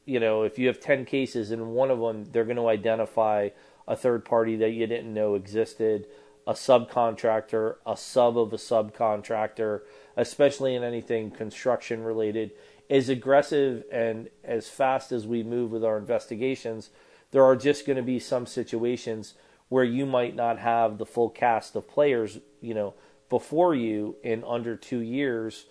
you 0.05 0.21
know, 0.21 0.43
if 0.43 0.59
you 0.59 0.67
have 0.67 0.81
10 0.81 1.05
cases 1.05 1.51
and 1.51 1.69
one 1.69 1.91
of 1.91 2.01
them, 2.01 2.27
they're 2.27 2.45
going 2.45 2.57
to 2.57 2.69
identify 2.69 3.51
a 3.87 3.97
third 3.97 4.25
party 4.25 4.57
that 4.57 4.71
you 4.71 4.87
didn't 4.87 5.13
know 5.13 5.35
existed, 5.35 6.07
a 6.47 6.53
subcontractor, 6.53 7.77
a 7.87 7.97
sub 7.97 8.37
of 8.37 8.53
a 8.53 8.57
subcontractor, 8.57 9.81
especially 10.17 10.75
in 10.75 10.83
anything 10.83 11.31
construction 11.31 12.03
related. 12.03 12.53
As 12.91 13.09
aggressive 13.09 13.85
and 13.91 14.29
as 14.45 14.69
fast 14.69 15.13
as 15.13 15.27
we 15.27 15.43
move 15.43 15.71
with 15.71 15.85
our 15.85 15.97
investigations, 15.97 16.91
there 17.31 17.45
are 17.45 17.57
just 17.57 17.87
going 17.87 17.97
to 17.97 18.03
be 18.03 18.19
some 18.19 18.45
situations 18.45 19.35
where 19.73 19.85
you 19.85 20.05
might 20.05 20.37
not 20.37 20.59
have 20.59 20.99
the 20.99 21.07
full 21.07 21.31
cast 21.31 21.75
of 21.77 21.89
players, 21.89 22.39
you 22.61 22.75
know, 22.75 22.93
before 23.31 23.75
you 23.75 24.15
in 24.23 24.45
under 24.45 24.77
two 24.77 24.99
years. 24.99 25.65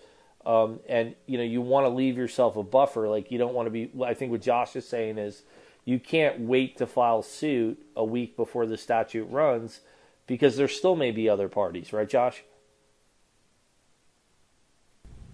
Um, 0.44 0.80
and 0.88 1.14
you 1.26 1.38
know 1.38 1.44
you 1.44 1.60
want 1.60 1.86
to 1.86 1.88
leave 1.88 2.16
yourself 2.16 2.56
a 2.56 2.64
buffer. 2.64 3.08
Like 3.08 3.30
you 3.30 3.38
don't 3.38 3.54
want 3.54 3.66
to 3.66 3.70
be. 3.70 3.92
I 4.04 4.14
think 4.14 4.32
what 4.32 4.42
Josh 4.42 4.74
is 4.74 4.88
saying 4.88 5.18
is 5.18 5.42
you 5.84 6.00
can't 6.00 6.40
wait 6.40 6.78
to 6.78 6.86
file 6.88 7.22
suit 7.22 7.80
a 7.94 8.04
week 8.04 8.36
before 8.36 8.66
the 8.66 8.76
statute 8.76 9.26
runs 9.30 9.82
because 10.26 10.56
there 10.56 10.66
still 10.66 10.96
may 10.96 11.12
be 11.12 11.28
other 11.28 11.48
parties, 11.48 11.92
right, 11.92 12.08
Josh? 12.08 12.42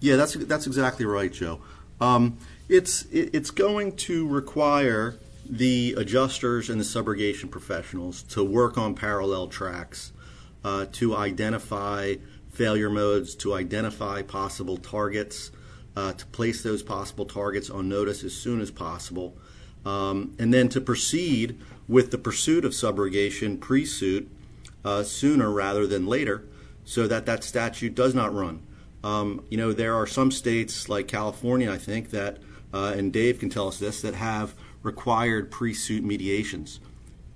Yeah, 0.01 0.17
that's 0.17 0.35
that's 0.35 0.67
exactly 0.67 1.07
right, 1.07 1.33
Joe. 1.33 1.61
Um, 2.03 2.37
it's 2.69 3.07
it, 3.07 3.31
it's 3.33 3.51
going 3.51 3.97
to 3.97 4.29
require 4.29 5.19
the 5.49 5.95
adjusters 5.97 6.69
and 6.69 6.81
the 6.81 6.85
subrogation 6.85 7.51
professionals 7.51 8.23
to 8.23 8.45
work 8.45 8.77
on 8.77 8.95
parallel 8.95 9.49
tracks 9.49 10.13
uh, 10.65 10.87
to 10.93 11.17
identify 11.17 12.15
failure 12.51 12.91
modes, 12.91 13.35
to 13.37 13.55
identify 13.55 14.23
possible 14.23 14.77
targets, 14.77 15.51
uh, 15.97 16.13
to 16.13 16.27
place 16.27 16.63
those 16.63 16.83
possible 16.83 17.25
targets 17.25 17.71
on 17.71 17.89
notice 17.89 18.25
as 18.25 18.35
soon 18.35 18.61
as 18.61 18.71
possible, 18.71 19.37
um, 19.85 20.35
and 20.39 20.53
then 20.53 20.69
to 20.69 20.81
proceed 20.81 21.59
with 21.89 22.11
the 22.11 22.19
pursuit 22.19 22.65
of 22.65 22.73
subrogation 22.73 23.59
pre-suit 23.59 24.31
uh, 24.85 25.03
sooner 25.03 25.51
rather 25.51 25.87
than 25.87 26.07
later, 26.07 26.45
so 26.85 27.07
that 27.07 27.27
that 27.27 27.43
statute 27.43 27.95
does 27.95 28.15
not 28.15 28.35
run. 28.35 28.63
Um, 29.03 29.45
you 29.49 29.57
know, 29.57 29.73
there 29.73 29.95
are 29.95 30.07
some 30.07 30.31
states 30.31 30.89
like 30.89 31.07
California, 31.07 31.71
I 31.73 31.79
think, 31.79 32.11
that, 32.11 32.39
uh, 32.75 32.95
and 32.97 33.13
Dave 33.13 33.39
can 33.39 33.49
tell 33.49 33.69
us 33.69 33.79
this, 33.79 34.03
that 34.03 34.15
have 34.15 34.55
required 34.89 35.51
pre 35.51 35.73
suit 35.73 36.03
mediations. 36.03 36.81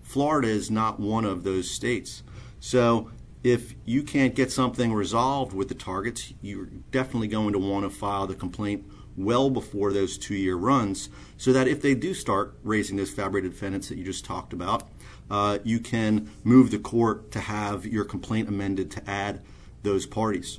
Florida 0.03 0.49
is 0.49 0.71
not 0.71 0.99
one 0.99 1.25
of 1.25 1.45
those 1.45 1.71
states. 1.71 2.23
So 2.59 3.11
if 3.45 3.75
you 3.85 4.03
can't 4.03 4.35
get 4.35 4.51
something 4.51 4.93
resolved 4.93 5.53
with 5.53 5.69
the 5.69 5.75
targets, 5.75 6.35
you're 6.43 6.69
definitely 6.91 7.29
going 7.29 7.53
to 7.53 7.59
want 7.59 7.85
to 7.85 7.91
file 7.91 8.27
the 8.27 8.35
complaint 8.35 8.85
well 9.17 9.51
before 9.51 9.93
those 9.93 10.19
two 10.19 10.35
year 10.35 10.57
runs 10.57 11.09
so 11.37 11.53
that 11.53 11.69
if 11.69 11.83
they 11.83 11.95
do 11.95 12.15
start 12.15 12.57
raising 12.65 12.97
those 12.97 13.11
fabricated 13.11 13.53
defendants 13.53 13.89
that 13.89 13.99
you 13.99 14.05
just 14.05 14.25
talked 14.25 14.53
about, 14.53 14.89
uh, 15.31 15.59
you 15.63 15.79
can 15.79 16.31
move 16.43 16.71
the 16.71 16.79
court 16.79 17.31
to 17.31 17.41
have 17.41 17.87
your 17.87 18.05
complaint 18.05 18.49
amended 18.49 18.91
to 18.91 19.11
add 19.11 19.41
those 19.83 20.07
parties 20.07 20.59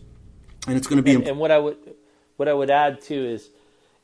and 0.67 0.77
it's 0.77 0.87
going 0.87 0.97
to 0.97 1.03
be. 1.03 1.15
And, 1.15 1.27
and, 1.27 1.39
what 1.39 1.51
I 1.51 1.57
would 1.57 1.77
what 2.37 2.47
I 2.47 2.53
would 2.53 2.69
add 2.69 3.01
too 3.01 3.25
is, 3.25 3.49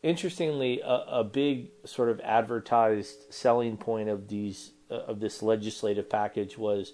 interestingly, 0.03 0.81
a, 0.81 1.03
a 1.07 1.23
big 1.23 1.69
sort 1.85 2.09
of 2.09 2.19
advertised 2.21 3.33
selling 3.33 3.77
point 3.77 4.09
of 4.09 4.27
these 4.27 4.71
uh, 4.91 4.95
of 4.95 5.19
this 5.19 5.41
legislative 5.43 6.09
package 6.09 6.57
was, 6.57 6.93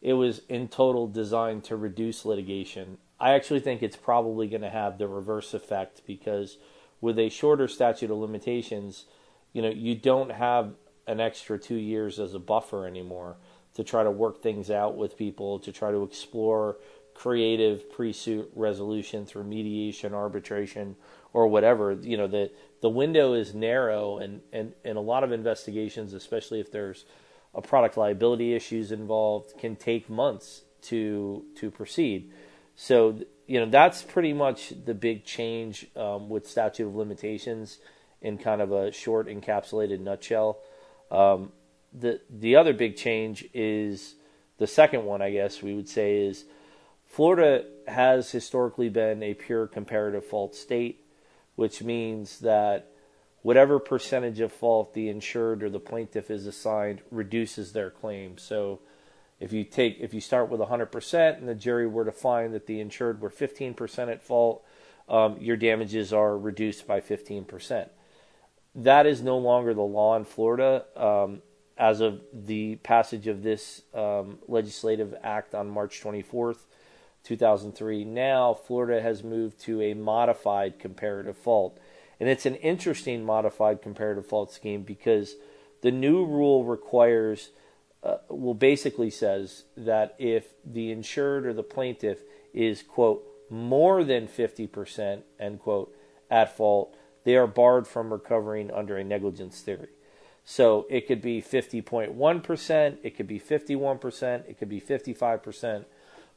it 0.00 0.12
was 0.12 0.42
in 0.48 0.68
total 0.68 1.06
designed 1.08 1.64
to 1.64 1.76
reduce 1.76 2.24
litigation. 2.24 2.98
I 3.18 3.32
actually 3.32 3.60
think 3.60 3.82
it's 3.82 3.96
probably 3.96 4.48
going 4.48 4.62
to 4.62 4.70
have 4.70 4.98
the 4.98 5.08
reverse 5.08 5.54
effect 5.54 6.02
because 6.06 6.58
with 7.00 7.18
a 7.18 7.28
shorter 7.28 7.68
statute 7.68 8.10
of 8.10 8.16
limitations, 8.18 9.06
you 9.52 9.62
know, 9.62 9.70
you 9.70 9.94
don't 9.94 10.32
have 10.32 10.74
an 11.06 11.20
extra 11.20 11.58
two 11.58 11.76
years 11.76 12.18
as 12.18 12.34
a 12.34 12.38
buffer 12.38 12.86
anymore 12.86 13.36
to 13.74 13.82
try 13.82 14.02
to 14.02 14.10
work 14.10 14.42
things 14.42 14.70
out 14.70 14.96
with 14.96 15.16
people, 15.16 15.58
to 15.58 15.72
try 15.72 15.90
to 15.90 16.02
explore 16.02 16.76
creative 17.14 17.90
pre-suit 17.90 18.50
resolution 18.54 19.26
through 19.26 19.44
mediation, 19.44 20.14
arbitration, 20.14 20.96
or 21.32 21.46
whatever. 21.48 21.92
You 21.92 22.16
know, 22.16 22.26
the 22.26 22.50
the 22.80 22.88
window 22.88 23.34
is 23.34 23.54
narrow, 23.54 24.18
and 24.18 24.40
and 24.52 24.72
and 24.84 24.98
a 24.98 25.00
lot 25.00 25.24
of 25.24 25.32
investigations, 25.32 26.12
especially 26.12 26.60
if 26.60 26.70
there's 26.70 27.04
a 27.54 27.62
product 27.62 27.96
liability 27.96 28.54
issues 28.54 28.92
involved, 28.92 29.58
can 29.58 29.76
take 29.76 30.08
months 30.08 30.62
to 30.82 31.44
to 31.56 31.70
proceed. 31.70 32.32
So 32.76 33.18
you 33.46 33.60
know 33.60 33.66
that's 33.70 34.02
pretty 34.02 34.32
much 34.32 34.72
the 34.84 34.94
big 34.94 35.24
change 35.24 35.86
um, 35.96 36.28
with 36.28 36.48
statute 36.48 36.86
of 36.86 36.94
limitations 36.94 37.78
in 38.20 38.38
kind 38.38 38.60
of 38.60 38.72
a 38.72 38.92
short 38.92 39.28
encapsulated 39.28 40.00
nutshell. 40.00 40.58
Um, 41.10 41.52
the 41.92 42.20
the 42.30 42.56
other 42.56 42.72
big 42.72 42.96
change 42.96 43.44
is 43.52 44.14
the 44.58 44.66
second 44.66 45.04
one, 45.04 45.20
I 45.20 45.30
guess 45.30 45.62
we 45.62 45.74
would 45.74 45.88
say 45.88 46.18
is 46.18 46.44
Florida 47.12 47.66
has 47.86 48.30
historically 48.30 48.88
been 48.88 49.22
a 49.22 49.34
pure 49.34 49.66
comparative 49.66 50.24
fault 50.24 50.54
state, 50.54 51.04
which 51.56 51.82
means 51.82 52.40
that 52.40 52.90
whatever 53.42 53.78
percentage 53.78 54.40
of 54.40 54.50
fault 54.50 54.94
the 54.94 55.10
insured 55.10 55.62
or 55.62 55.68
the 55.68 55.78
plaintiff 55.78 56.30
is 56.30 56.46
assigned 56.46 57.02
reduces 57.10 57.74
their 57.74 57.90
claim. 57.90 58.38
So 58.38 58.80
if 59.40 59.52
you 59.52 59.62
take 59.62 59.98
if 60.00 60.14
you 60.14 60.22
start 60.22 60.48
with 60.48 60.60
100% 60.60 61.36
and 61.36 61.46
the 61.46 61.54
jury 61.54 61.86
were 61.86 62.06
to 62.06 62.12
find 62.12 62.54
that 62.54 62.66
the 62.66 62.80
insured 62.80 63.20
were 63.20 63.28
15% 63.28 64.10
at 64.10 64.22
fault, 64.22 64.64
um, 65.06 65.36
your 65.38 65.58
damages 65.58 66.14
are 66.14 66.38
reduced 66.38 66.86
by 66.86 67.02
15%. 67.02 67.90
That 68.74 69.04
is 69.04 69.20
no 69.20 69.36
longer 69.36 69.74
the 69.74 69.82
law 69.82 70.16
in 70.16 70.24
Florida. 70.24 70.86
Um, 70.96 71.42
as 71.76 72.00
of 72.00 72.22
the 72.32 72.76
passage 72.76 73.26
of 73.26 73.42
this 73.42 73.82
um, 73.92 74.38
legislative 74.48 75.14
act 75.22 75.54
on 75.54 75.68
March 75.68 76.00
24th, 76.02 76.60
2003. 77.24 78.04
Now, 78.04 78.54
Florida 78.54 79.00
has 79.00 79.22
moved 79.22 79.60
to 79.62 79.80
a 79.80 79.94
modified 79.94 80.78
comparative 80.78 81.36
fault. 81.36 81.78
And 82.20 82.28
it's 82.28 82.46
an 82.46 82.56
interesting 82.56 83.24
modified 83.24 83.82
comparative 83.82 84.26
fault 84.26 84.52
scheme 84.52 84.82
because 84.82 85.36
the 85.82 85.90
new 85.90 86.24
rule 86.24 86.64
requires, 86.64 87.50
uh, 88.02 88.18
well, 88.28 88.54
basically 88.54 89.10
says 89.10 89.64
that 89.76 90.14
if 90.18 90.54
the 90.64 90.90
insured 90.90 91.46
or 91.46 91.52
the 91.52 91.62
plaintiff 91.62 92.20
is, 92.54 92.82
quote, 92.82 93.24
more 93.50 94.04
than 94.04 94.28
50%, 94.28 95.22
end 95.38 95.60
quote, 95.60 95.94
at 96.30 96.56
fault, 96.56 96.96
they 97.24 97.36
are 97.36 97.46
barred 97.46 97.86
from 97.86 98.12
recovering 98.12 98.70
under 98.70 98.96
a 98.96 99.04
negligence 99.04 99.60
theory. 99.60 99.88
So 100.44 100.86
it 100.90 101.06
could 101.06 101.22
be 101.22 101.40
50.1%, 101.40 102.96
it 103.02 103.16
could 103.16 103.26
be 103.28 103.38
51%, 103.38 104.48
it 104.48 104.58
could 104.58 104.68
be 104.68 104.80
55%. 104.80 105.84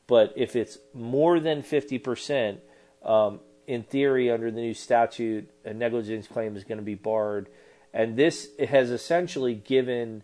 But 0.07 0.33
if 0.35 0.55
it's 0.55 0.77
more 0.93 1.39
than 1.39 1.63
50%, 1.63 2.57
um, 3.03 3.39
in 3.67 3.83
theory, 3.83 4.29
under 4.29 4.51
the 4.51 4.61
new 4.61 4.73
statute, 4.73 5.49
a 5.63 5.73
negligence 5.73 6.27
claim 6.27 6.55
is 6.55 6.63
going 6.63 6.77
to 6.77 6.83
be 6.83 6.95
barred. 6.95 7.49
And 7.93 8.15
this 8.15 8.49
has 8.59 8.91
essentially 8.91 9.55
given 9.55 10.23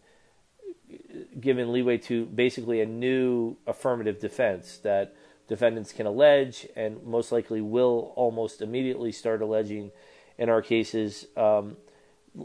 given 1.40 1.72
leeway 1.72 1.98
to 1.98 2.26
basically 2.26 2.82
a 2.82 2.86
new 2.86 3.56
affirmative 3.66 4.20
defense 4.20 4.78
that 4.80 5.16
defendants 5.48 5.94
can 5.94 6.06
allege 6.06 6.68
and 6.76 7.02
most 7.06 7.32
likely 7.32 7.62
will 7.62 8.14
almost 8.16 8.62
immediately 8.62 9.12
start 9.12 9.42
alleging 9.42 9.92
in 10.38 10.50
our 10.50 10.62
cases. 10.62 11.28
Um, 11.38 11.78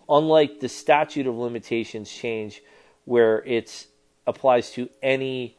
unlike 0.08 0.60
the 0.60 0.68
statute 0.68 1.26
of 1.26 1.36
limitations 1.36 2.10
change, 2.10 2.62
where 3.04 3.44
it 3.44 3.86
applies 4.26 4.70
to 4.72 4.88
any 5.02 5.56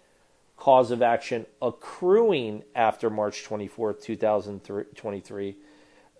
cause 0.57 0.91
of 0.91 1.01
action 1.01 1.45
accruing 1.61 2.63
after 2.75 3.09
March 3.09 3.45
24th, 3.45 4.01
2023. 4.01 5.55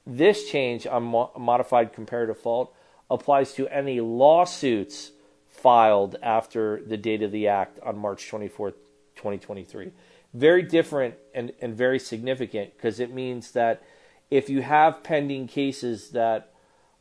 This 0.05 0.49
change 0.49 0.87
on 0.87 1.03
mo- 1.03 1.31
modified 1.37 1.91
comparative 1.91 2.37
fault 2.37 2.73
applies 3.09 3.53
to 3.53 3.67
any 3.67 3.99
lawsuits 3.99 5.11
filed 5.47 6.15
after 6.21 6.81
the 6.85 6.97
date 6.97 7.23
of 7.23 7.31
the 7.31 7.47
act 7.47 7.79
on 7.81 7.97
March 7.97 8.29
24th, 8.31 8.75
2023. 9.15 9.91
Very 10.33 10.61
different 10.61 11.15
and, 11.33 11.51
and 11.61 11.75
very 11.75 11.99
significant 11.99 12.75
because 12.77 12.99
it 12.99 13.11
means 13.11 13.51
that 13.51 13.81
if 14.29 14.49
you 14.49 14.61
have 14.61 15.03
pending 15.03 15.47
cases 15.47 16.11
that 16.11 16.53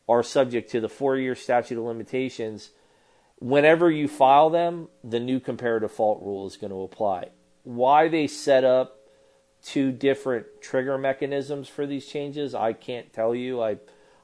are 0.09 0.23
subject 0.23 0.71
to 0.71 0.81
the 0.81 0.89
four 0.89 1.17
year 1.17 1.35
statute 1.35 1.79
of 1.79 1.85
limitations, 1.85 2.71
whenever 3.39 3.91
you 3.91 4.09
file 4.09 4.51
them, 4.51 4.89
the 5.05 5.21
new 5.21 5.41
comparative 5.41 5.93
fault 5.93 6.23
rule 6.23 6.47
is 6.47 6.57
going 6.57 6.71
to 6.71 6.83
apply. 6.83 7.31
Why 7.65 8.09
they 8.09 8.27
set 8.27 8.65
up 8.65 9.01
two 9.63 9.91
different 9.93 10.47
trigger 10.61 10.97
mechanisms 10.97 11.69
for 11.69 11.87
these 11.87 12.07
changes, 12.07 12.55
I 12.55 12.73
can't 12.73 13.13
tell 13.13 13.35
you. 13.35 13.63
I 13.63 13.79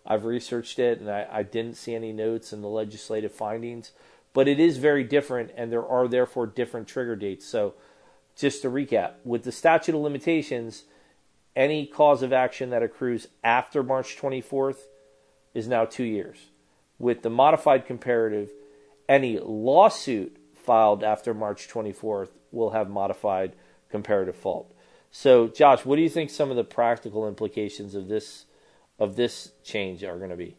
I've 0.05 0.25
researched 0.25 0.79
it 0.79 1.01
and 1.01 1.11
I, 1.11 1.27
I 1.31 1.43
didn't 1.43 1.77
see 1.77 1.95
any 1.95 2.13
notes 2.13 2.53
in 2.53 2.61
the 2.61 2.69
legislative 2.69 3.33
findings, 3.33 3.93
but 4.33 4.49
it 4.49 4.59
is 4.59 4.79
very 4.79 5.05
different 5.05 5.53
and 5.57 5.71
there 5.71 5.87
are 5.87 6.09
therefore 6.09 6.47
different 6.47 6.89
trigger 6.89 7.15
dates. 7.15 7.47
So 7.47 7.75
just 8.37 8.63
to 8.63 8.71
recap, 8.71 9.15
with 9.25 9.45
the 9.45 9.53
statute 9.53 9.95
of 9.95 10.01
limitations, 10.01 10.85
any 11.55 11.87
cause 11.87 12.23
of 12.23 12.33
action 12.33 12.71
that 12.71 12.83
accrues 12.83 13.29
after 13.45 13.83
March 13.83 14.17
24th 14.17 14.87
is 15.55 15.69
now 15.69 15.85
two 15.85 16.05
years. 16.05 16.47
With 16.99 17.23
the 17.23 17.31
modified 17.31 17.87
comparative, 17.87 18.51
any 19.09 19.39
lawsuit 19.39 20.37
filed 20.55 21.03
after 21.03 21.35
March 21.35 21.69
24th 21.69 22.31
will 22.51 22.71
have 22.71 22.89
modified 22.89 23.57
comparative 23.91 24.37
fault. 24.37 24.75
So, 25.11 25.49
Josh, 25.49 25.85
what 25.85 25.97
do 25.97 26.03
you 26.03 26.09
think 26.09 26.31
some 26.31 26.51
of 26.51 26.57
the 26.57 26.65
practical 26.65 27.29
implications 27.29 27.95
of 27.95 28.09
this 28.09 28.47
of 28.99 29.17
this 29.17 29.53
change 29.65 30.05
are 30.05 30.17
going 30.17 30.31
to 30.31 30.37
be? 30.37 30.57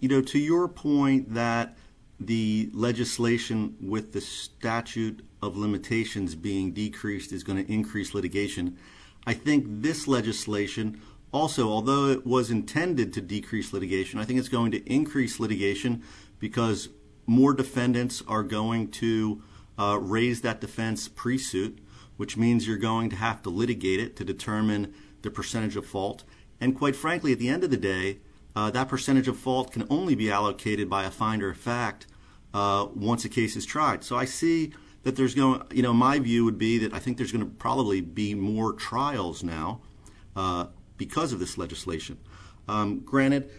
You 0.00 0.08
know, 0.08 0.22
to 0.22 0.38
your 0.38 0.68
point 0.68 1.34
that 1.34 1.76
the 2.20 2.70
legislation 2.72 3.76
with 3.80 4.12
the 4.12 4.20
statute 4.20 5.26
of 5.42 5.56
limitations 5.56 6.34
being 6.34 6.72
decreased 6.72 7.32
is 7.32 7.42
going 7.42 7.64
to 7.64 7.72
increase 7.72 8.14
litigation. 8.14 8.78
I 9.26 9.34
think 9.34 9.64
this 9.66 10.06
legislation 10.06 11.00
also, 11.32 11.68
although 11.68 12.06
it 12.06 12.24
was 12.24 12.50
intended 12.50 13.12
to 13.14 13.20
decrease 13.20 13.72
litigation, 13.72 14.20
I 14.20 14.24
think 14.24 14.38
it's 14.38 14.48
going 14.48 14.70
to 14.70 14.84
increase 14.90 15.40
litigation 15.40 16.04
because 16.44 16.90
more 17.24 17.54
defendants 17.54 18.22
are 18.28 18.42
going 18.42 18.86
to 18.86 19.42
uh, 19.78 19.98
raise 19.98 20.42
that 20.42 20.60
defense 20.60 21.08
pre 21.08 21.38
suit, 21.38 21.78
which 22.18 22.36
means 22.36 22.68
you're 22.68 22.76
going 22.76 23.08
to 23.08 23.16
have 23.16 23.40
to 23.40 23.48
litigate 23.48 23.98
it 23.98 24.14
to 24.14 24.26
determine 24.26 24.92
the 25.22 25.30
percentage 25.30 25.74
of 25.74 25.86
fault. 25.86 26.22
And 26.60 26.76
quite 26.76 26.94
frankly, 26.94 27.32
at 27.32 27.38
the 27.38 27.48
end 27.48 27.64
of 27.64 27.70
the 27.70 27.78
day, 27.78 28.18
uh, 28.54 28.70
that 28.72 28.90
percentage 28.90 29.26
of 29.26 29.38
fault 29.38 29.72
can 29.72 29.86
only 29.88 30.14
be 30.14 30.30
allocated 30.30 30.90
by 30.90 31.04
a 31.04 31.10
finder 31.10 31.48
of 31.48 31.56
fact 31.56 32.06
uh, 32.52 32.88
once 32.94 33.24
a 33.24 33.30
case 33.30 33.56
is 33.56 33.64
tried. 33.64 34.04
So 34.04 34.14
I 34.14 34.26
see 34.26 34.74
that 35.02 35.16
there's 35.16 35.34
going, 35.34 35.62
you 35.72 35.80
know, 35.80 35.94
my 35.94 36.18
view 36.18 36.44
would 36.44 36.58
be 36.58 36.76
that 36.76 36.92
I 36.92 36.98
think 36.98 37.16
there's 37.16 37.32
going 37.32 37.46
to 37.46 37.50
probably 37.50 38.02
be 38.02 38.34
more 38.34 38.74
trials 38.74 39.42
now 39.42 39.80
because 40.98 41.32
of 41.32 41.38
this 41.38 41.56
legislation. 41.56 42.18
Um, 42.68 43.00
granted, 43.00 43.50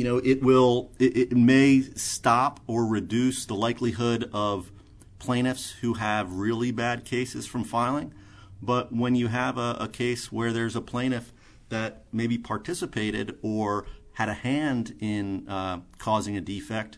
you 0.00 0.04
know, 0.04 0.16
it 0.16 0.42
will, 0.42 0.90
it, 0.98 1.14
it, 1.14 1.32
may 1.36 1.82
stop 1.94 2.58
or 2.66 2.86
reduce 2.86 3.44
the 3.44 3.54
likelihood 3.54 4.30
of 4.32 4.72
plaintiffs 5.18 5.72
who 5.82 5.92
have 5.92 6.32
really 6.32 6.70
bad 6.70 7.04
cases 7.04 7.46
from 7.46 7.64
filing. 7.64 8.14
But 8.62 8.94
when 8.94 9.14
you 9.14 9.26
have 9.26 9.58
a, 9.58 9.76
a 9.78 9.88
case 9.88 10.32
where 10.32 10.54
there's 10.54 10.74
a 10.74 10.80
plaintiff 10.80 11.34
that 11.68 12.04
maybe 12.12 12.38
participated 12.38 13.36
or 13.42 13.84
had 14.14 14.30
a 14.30 14.32
hand 14.32 14.96
in 15.00 15.46
uh, 15.46 15.80
causing 15.98 16.34
a 16.34 16.40
defect, 16.40 16.96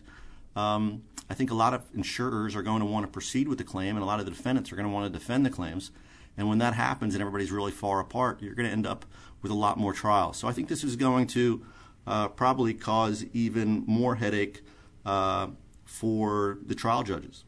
um, 0.55 1.03
I 1.29 1.33
think 1.33 1.51
a 1.51 1.55
lot 1.55 1.73
of 1.73 1.81
insurers 1.93 2.55
are 2.55 2.63
going 2.63 2.79
to 2.79 2.85
want 2.85 3.05
to 3.05 3.11
proceed 3.11 3.49
with 3.49 3.57
the 3.57 3.65
claim, 3.65 3.97
and 3.97 4.03
a 4.03 4.05
lot 4.05 4.21
of 4.21 4.25
the 4.25 4.31
defendants 4.31 4.71
are 4.71 4.77
going 4.77 4.87
to 4.87 4.93
want 4.93 5.11
to 5.11 5.19
defend 5.19 5.45
the 5.45 5.49
claims. 5.49 5.91
And 6.37 6.47
when 6.47 6.59
that 6.59 6.73
happens 6.73 7.15
and 7.15 7.21
everybody's 7.21 7.51
really 7.51 7.73
far 7.73 7.99
apart, 7.99 8.41
you're 8.41 8.55
going 8.55 8.67
to 8.67 8.71
end 8.71 8.87
up 8.87 9.03
with 9.41 9.51
a 9.51 9.55
lot 9.55 9.77
more 9.77 9.91
trials. 9.91 10.37
So 10.37 10.47
I 10.47 10.53
think 10.53 10.69
this 10.69 10.85
is 10.85 10.95
going 10.95 11.27
to 11.27 11.65
uh, 12.05 12.27
probably 12.29 12.73
cause 12.73 13.25
even 13.33 13.83
more 13.85 14.15
headache 14.15 14.61
uh, 15.05 15.47
for 15.85 16.57
the 16.65 16.75
trial 16.75 17.03
judges. 17.03 17.43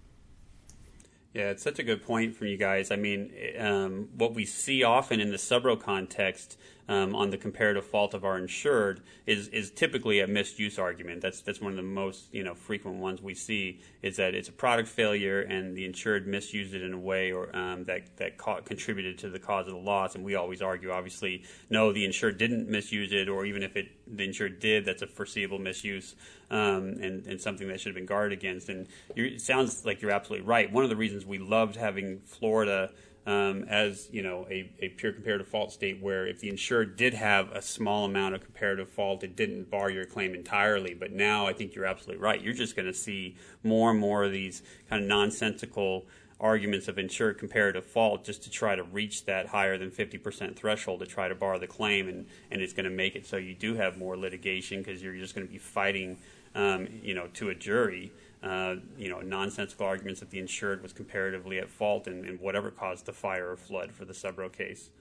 Yeah, 1.34 1.50
it's 1.50 1.64
such 1.64 1.80
a 1.80 1.84
good 1.84 2.02
point 2.02 2.34
from 2.34 2.48
you 2.48 2.56
guys. 2.56 2.92
I 2.92 2.96
mean, 2.96 3.34
um, 3.60 4.08
what 4.16 4.34
we 4.34 4.46
see 4.46 4.84
often 4.84 5.20
in 5.20 5.32
the 5.32 5.38
subro 5.38 5.80
context 5.80 6.58
um, 6.88 7.16
on 7.16 7.32
the 7.32 7.38
comparative 7.38 7.86
fault 7.86 8.14
of 8.14 8.24
our 8.24 8.38
insured 8.38 9.02
is 9.26 9.48
is 9.48 9.72
typically 9.72 10.20
a 10.20 10.28
misuse 10.28 10.78
argument. 10.78 11.22
That's 11.22 11.42
that's 11.42 11.60
one 11.60 11.72
of 11.72 11.78
the 11.78 11.84
most 11.84 12.34
you 12.34 12.44
know 12.44 12.54
frequent 12.54 12.98
ones 12.98 13.22
we 13.22 13.34
see 13.34 13.82
is 14.02 14.18
that 14.18 14.36
it's 14.36 14.50
a 14.50 14.52
product 14.52 14.88
failure 14.88 15.42
and 15.42 15.76
the 15.76 15.86
insured 15.86 16.28
misused 16.28 16.74
it 16.76 16.84
in 16.84 16.94
a 16.94 17.00
way 17.00 17.32
or 17.32 17.56
um, 17.56 17.84
that 17.86 18.16
that 18.18 18.38
ca- 18.38 18.62
contributed 18.62 19.18
to 19.20 19.30
the 19.30 19.40
cause 19.40 19.68
of 19.68 19.74
the 19.74 19.80
loss. 19.80 20.16
And 20.16 20.24
we 20.24 20.36
always 20.36 20.62
argue, 20.62 20.92
obviously, 20.92 21.44
no, 21.70 21.92
the 21.92 22.06
insured 22.06 22.38
didn't 22.38 22.70
misuse 22.70 23.12
it, 23.12 23.30
or 23.30 23.46
even 23.46 23.64
if 23.64 23.76
it 23.76 23.88
the 24.08 24.24
insured 24.24 24.60
did, 24.60 24.86
that's 24.86 25.02
a 25.02 25.08
foreseeable 25.08 25.60
misuse 25.60 26.16
um, 26.52 26.98
and 27.02 27.26
and 27.26 27.42
something 27.42 27.68
that 27.68 27.80
should 27.80 27.90
have 27.90 27.96
been 27.96 28.06
guarded 28.06 28.38
against. 28.38 28.70
And 28.70 28.88
it 29.16 29.42
sounds 29.42 29.86
like 29.86 30.02
you're 30.02 30.12
absolutely 30.12 30.48
right. 30.48 30.72
One 30.72 30.84
of 30.84 30.90
the 30.90 30.96
reasons 30.96 31.26
we 31.26 31.40
loved 31.40 31.76
having 31.76 32.20
Florida 32.26 32.92
um, 33.26 33.64
as 33.64 34.08
you 34.12 34.22
know 34.22 34.46
a, 34.50 34.72
a 34.80 34.90
pure 34.90 35.12
comparative 35.12 35.48
fault 35.48 35.72
state 35.72 36.02
where 36.02 36.28
if 36.28 36.40
the 36.40 36.50
insured 36.50 36.96
did 36.96 37.14
have 37.14 37.52
a 37.52 37.62
small 37.62 38.06
amount 38.06 38.36
of 38.36 38.44
comparative 38.44 38.90
fault, 38.90 39.24
it 39.24 39.36
didn't 39.36 39.70
bar 39.70 39.90
your 39.90 40.06
claim 40.06 40.36
entirely. 40.36 40.94
But 40.94 41.12
now 41.12 41.48
I 41.48 41.54
think 41.54 41.76
you're 41.76 41.86
absolutely 41.86 42.22
right. 42.22 42.42
You're 42.42 42.54
just 42.54 42.76
going 42.76 42.88
to 42.88 42.94
see 42.94 43.36
more 43.64 43.92
and 43.92 44.00
more 44.00 44.24
of 44.24 44.32
these 44.32 44.62
kind 44.90 45.02
of 45.02 45.08
nonsensical 45.08 46.06
arguments 46.40 46.88
of 46.88 47.00
insured 47.00 47.38
comparative 47.38 47.86
fault 47.86 48.26
just 48.26 48.44
to 48.44 48.50
try 48.50 48.76
to 48.76 48.84
reach 48.84 49.26
that 49.26 49.48
higher 49.48 49.78
than 49.78 49.90
50% 49.90 50.56
threshold 50.56 51.00
to 51.00 51.06
try 51.06 51.28
to 51.30 51.36
bar 51.36 51.58
the 51.58 51.68
claim 51.68 52.10
and, 52.10 52.26
and 52.52 52.62
it's 52.62 52.74
going 52.74 52.84
to 52.84 52.90
make 52.90 53.16
it 53.16 53.26
so 53.26 53.38
you 53.38 53.56
do 53.56 53.76
have 53.76 53.98
more 53.98 54.18
litigation 54.18 54.80
because 54.80 55.02
you're 55.02 55.16
just 55.16 55.34
going 55.34 55.48
to 55.48 55.52
be 55.52 55.58
fighting 55.58 56.18
um, 56.54 56.88
you 57.02 57.14
know 57.14 57.28
to 57.28 57.50
a 57.50 57.56
jury 57.56 58.12
uh, 58.46 58.76
you 58.98 59.10
know, 59.10 59.22
nonsensical 59.22 59.88
arguments 59.88 60.20
that 60.20 60.30
the 60.30 60.38
insured 60.38 60.84
was 60.84 60.94
comparatively 60.94 61.58
at 61.58 61.68
fault 61.68 62.08
in, 62.08 62.38
whatever 62.40 62.70
caused 62.70 63.08
the 63.08 63.14
fire 63.14 63.52
or 63.52 63.58
flood 63.58 63.92
for 63.92 64.06
the 64.06 64.14
subro 64.14 64.52
case. 64.52 64.92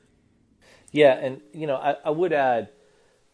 Yeah, 0.92 1.12
and 1.14 1.42
you 1.52 1.66
know, 1.66 1.76
I, 1.76 1.96
I 2.04 2.10
would 2.10 2.32
add, 2.32 2.70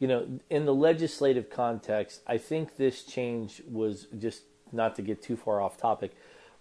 you 0.00 0.08
know, 0.08 0.40
in 0.48 0.64
the 0.64 0.74
legislative 0.74 1.48
context, 1.48 2.22
I 2.26 2.38
think 2.38 2.76
this 2.76 3.04
change 3.04 3.62
was 3.70 4.08
just 4.18 4.42
not 4.72 4.96
to 4.96 5.02
get 5.02 5.22
too 5.22 5.36
far 5.36 5.60
off 5.60 5.76
topic, 5.76 6.12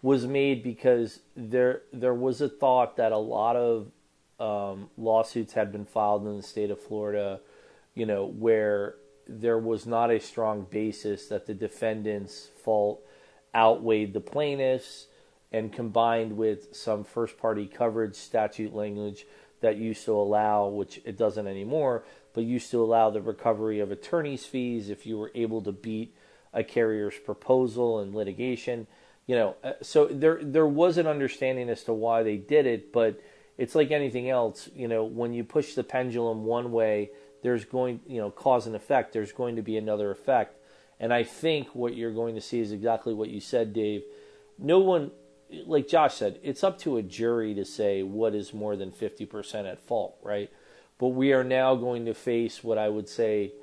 was 0.01 0.27
made 0.27 0.61
because 0.61 1.19
there 1.35 1.83
there 1.91 2.13
was 2.13 2.41
a 2.41 2.49
thought 2.49 2.97
that 2.97 3.11
a 3.11 3.17
lot 3.17 3.55
of 3.55 3.91
um, 4.39 4.89
lawsuits 4.95 5.53
had 5.53 5.71
been 5.71 5.85
filed 5.85 6.27
in 6.27 6.37
the 6.37 6.43
state 6.43 6.69
of 6.69 6.79
Florida, 6.79 7.39
you 7.95 8.05
know, 8.05 8.25
where 8.25 8.95
there 9.27 9.57
was 9.57 9.87
not 9.87 10.11
a 10.11 10.19
strong 10.19 10.67
basis 10.69 11.27
that 11.27 11.47
the 11.47 11.53
defendant's 11.53 12.49
fault 12.63 13.01
outweighed 13.55 14.13
the 14.13 14.19
plaintiffs 14.19 15.07
and 15.51 15.73
combined 15.73 16.37
with 16.37 16.75
some 16.75 17.03
first 17.03 17.37
party 17.37 17.65
coverage 17.65 18.15
statute 18.15 18.73
language 18.73 19.25
that 19.61 19.77
used 19.77 20.05
to 20.05 20.13
allow, 20.13 20.67
which 20.67 21.01
it 21.05 21.17
doesn't 21.17 21.47
anymore, 21.47 22.03
but 22.33 22.43
used 22.43 22.71
to 22.71 22.81
allow 22.81 23.09
the 23.09 23.21
recovery 23.21 23.79
of 23.79 23.91
attorney's 23.91 24.45
fees 24.45 24.89
if 24.89 25.05
you 25.05 25.17
were 25.17 25.31
able 25.35 25.61
to 25.61 25.71
beat 25.71 26.15
a 26.53 26.63
carrier's 26.63 27.17
proposal 27.17 27.99
in 27.99 28.13
litigation. 28.13 28.87
You 29.27 29.35
know, 29.35 29.55
uh, 29.63 29.73
so 29.81 30.07
there 30.07 30.39
there 30.41 30.67
was 30.67 30.97
an 30.97 31.07
understanding 31.07 31.69
as 31.69 31.83
to 31.83 31.93
why 31.93 32.23
they 32.23 32.37
did 32.37 32.65
it, 32.65 32.91
but 32.91 33.21
it's 33.57 33.75
like 33.75 33.91
anything 33.91 34.29
else. 34.29 34.69
You 34.75 34.87
know, 34.87 35.03
when 35.03 35.33
you 35.33 35.43
push 35.43 35.73
the 35.73 35.83
pendulum 35.83 36.45
one 36.45 36.71
way, 36.71 37.11
there's 37.43 37.65
going, 37.65 37.99
you 38.07 38.19
know, 38.19 38.31
cause 38.31 38.67
and 38.67 38.75
effect. 38.75 39.13
There's 39.13 39.31
going 39.31 39.55
to 39.57 39.61
be 39.61 39.77
another 39.77 40.11
effect, 40.11 40.57
and 40.99 41.13
I 41.13 41.23
think 41.23 41.73
what 41.73 41.95
you're 41.95 42.13
going 42.13 42.35
to 42.35 42.41
see 42.41 42.59
is 42.59 42.71
exactly 42.71 43.13
what 43.13 43.29
you 43.29 43.39
said, 43.39 43.73
Dave. 43.73 44.03
No 44.57 44.79
one, 44.79 45.11
like 45.65 45.87
Josh 45.87 46.15
said, 46.15 46.39
it's 46.43 46.63
up 46.63 46.77
to 46.79 46.97
a 46.97 47.01
jury 47.01 47.53
to 47.55 47.63
say 47.63 48.03
what 48.03 48.35
is 48.35 48.53
more 48.53 48.75
than 48.75 48.91
50% 48.91 49.71
at 49.71 49.79
fault, 49.79 50.17
right? 50.21 50.49
But 50.97 51.09
we 51.09 51.31
are 51.31 51.45
now 51.45 51.75
going 51.75 52.05
to 52.05 52.13
face 52.13 52.63
what 52.63 52.77
I 52.77 52.89
would 52.89 53.07
say 53.07 53.53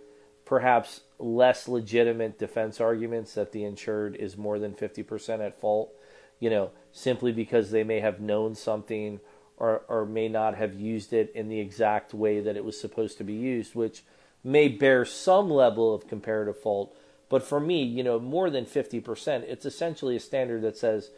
perhaps 0.46 1.02
less 1.18 1.68
legitimate 1.68 2.38
defense 2.38 2.80
arguments 2.80 3.34
that 3.34 3.52
the 3.52 3.64
insured 3.64 4.16
is 4.16 4.38
more 4.38 4.58
than 4.58 4.72
50% 4.72 5.40
at 5.40 5.60
fault, 5.60 5.92
you 6.38 6.48
know, 6.48 6.70
simply 6.92 7.32
because 7.32 7.70
they 7.70 7.84
may 7.84 8.00
have 8.00 8.20
known 8.20 8.54
something 8.54 9.20
or, 9.58 9.82
or 9.88 10.06
may 10.06 10.28
not 10.28 10.54
have 10.54 10.74
used 10.74 11.12
it 11.12 11.32
in 11.34 11.48
the 11.48 11.60
exact 11.60 12.14
way 12.14 12.40
that 12.40 12.56
it 12.56 12.64
was 12.64 12.80
supposed 12.80 13.18
to 13.18 13.24
be 13.24 13.34
used, 13.34 13.74
which 13.74 14.04
may 14.44 14.68
bear 14.68 15.04
some 15.04 15.50
level 15.50 15.94
of 15.94 16.06
comparative 16.06 16.58
fault 16.58 16.96
but 17.28 17.42
for 17.42 17.60
me, 17.60 17.82
you 17.82 18.02
know, 18.02 18.18
more 18.18 18.50
than 18.50 18.64
50%, 18.64 19.42
it's 19.42 19.66
essentially 19.66 20.16
a 20.16 20.20
standard 20.20 20.62
that 20.62 20.76
says 20.76 21.10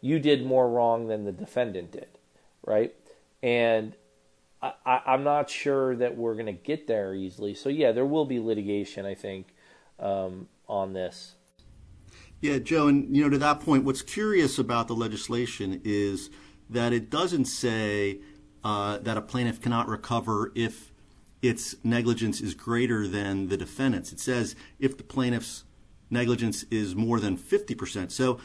you 0.00 0.18
did 0.18 0.44
more 0.44 0.68
wrong 0.68 1.08
than 1.08 1.24
the 1.24 1.32
defendant 1.32 1.92
did, 1.92 2.08
right? 2.64 2.94
And 3.42 3.96
I, 4.62 5.00
am 5.06 5.24
not 5.24 5.50
sure 5.50 5.94
that 5.96 6.16
we're 6.16 6.34
going 6.34 6.46
to 6.46 6.52
get 6.52 6.86
there 6.86 7.14
easily. 7.14 7.54
So, 7.54 7.68
yeah, 7.68 7.92
there 7.92 8.06
will 8.06 8.24
be 8.24 8.38
litigation, 8.38 9.04
I 9.06 9.14
think, 9.14 9.48
um, 9.98 10.48
on 10.68 10.92
this. 10.92 11.34
Yeah, 12.40 12.58
Joe, 12.58 12.88
and, 12.88 13.14
you 13.14 13.22
know, 13.22 13.30
to 13.30 13.38
that 13.38 13.60
point, 13.60 13.84
what's 13.84 14.02
curious 14.02 14.58
about 14.58 14.88
the 14.88 14.94
legislation 14.94 15.80
is 15.84 16.30
that 16.68 16.92
it 16.92 17.10
doesn't 17.10 17.46
say 17.46 18.20
uh, 18.62 18.98
that 18.98 19.16
a 19.16 19.22
plaintiff 19.22 19.60
cannot 19.60 19.88
recover 19.88 20.52
if 20.54 20.92
its 21.44 21.76
negligence 21.84 22.40
is 22.40 22.54
greater 22.54 23.06
than 23.06 23.48
the 23.48 23.56
defendant's. 23.58 24.12
It 24.12 24.18
says 24.18 24.56
if 24.78 24.96
the 24.96 25.04
plaintiff's 25.04 25.64
negligence 26.10 26.64
is 26.70 26.94
more 26.94 27.20
than 27.20 27.36
50%. 27.36 28.10
So 28.10 28.38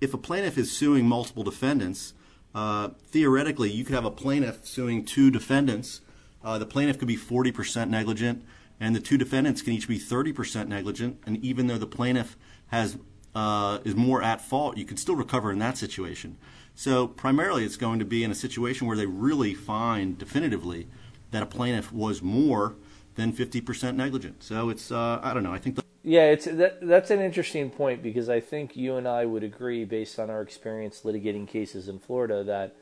if 0.00 0.14
a 0.14 0.18
plaintiff 0.18 0.56
is 0.56 0.70
suing 0.70 1.08
multiple 1.08 1.42
defendants, 1.42 2.14
uh, 2.54 2.90
theoretically, 3.08 3.70
you 3.70 3.84
could 3.84 3.96
have 3.96 4.04
a 4.04 4.10
plaintiff 4.12 4.64
suing 4.64 5.04
two 5.04 5.30
defendants. 5.30 6.02
Uh, 6.44 6.56
the 6.56 6.66
plaintiff 6.66 6.98
could 6.98 7.08
be 7.08 7.16
40% 7.16 7.88
negligent, 7.88 8.44
and 8.78 8.94
the 8.94 9.00
two 9.00 9.18
defendants 9.18 9.60
can 9.60 9.72
each 9.72 9.88
be 9.88 9.98
30% 9.98 10.68
negligent. 10.68 11.18
And 11.26 11.42
even 11.44 11.66
though 11.66 11.78
the 11.78 11.86
plaintiff 11.86 12.36
uh, 12.70 13.78
is 13.84 13.96
more 13.96 14.22
at 14.22 14.40
fault, 14.40 14.76
you 14.76 14.84
could 14.84 15.00
still 15.00 15.16
recover 15.16 15.50
in 15.50 15.58
that 15.58 15.76
situation. 15.76 16.38
So 16.76 17.08
primarily, 17.08 17.64
it's 17.64 17.76
going 17.76 17.98
to 17.98 18.04
be 18.04 18.22
in 18.22 18.30
a 18.30 18.34
situation 18.34 18.86
where 18.86 18.96
they 18.96 19.06
really 19.06 19.54
find 19.54 20.16
definitively 20.16 20.86
that 21.30 21.42
a 21.42 21.46
plaintiff 21.46 21.92
was 21.92 22.22
more 22.22 22.76
than 23.16 23.32
50% 23.32 23.96
negligent. 23.96 24.42
So 24.42 24.68
it's, 24.68 24.92
uh, 24.92 25.20
I 25.22 25.34
don't 25.34 25.42
know, 25.42 25.52
I 25.52 25.58
think. 25.58 25.76
The- 25.76 25.84
yeah, 26.02 26.30
it's 26.30 26.44
that, 26.44 26.86
that's 26.86 27.10
an 27.10 27.20
interesting 27.20 27.70
point 27.70 28.02
because 28.02 28.28
I 28.28 28.38
think 28.38 28.76
you 28.76 28.94
and 28.96 29.08
I 29.08 29.24
would 29.24 29.42
agree, 29.42 29.84
based 29.84 30.20
on 30.20 30.30
our 30.30 30.40
experience 30.40 31.02
litigating 31.04 31.48
cases 31.48 31.88
in 31.88 31.98
Florida, 31.98 32.44
that, 32.44 32.76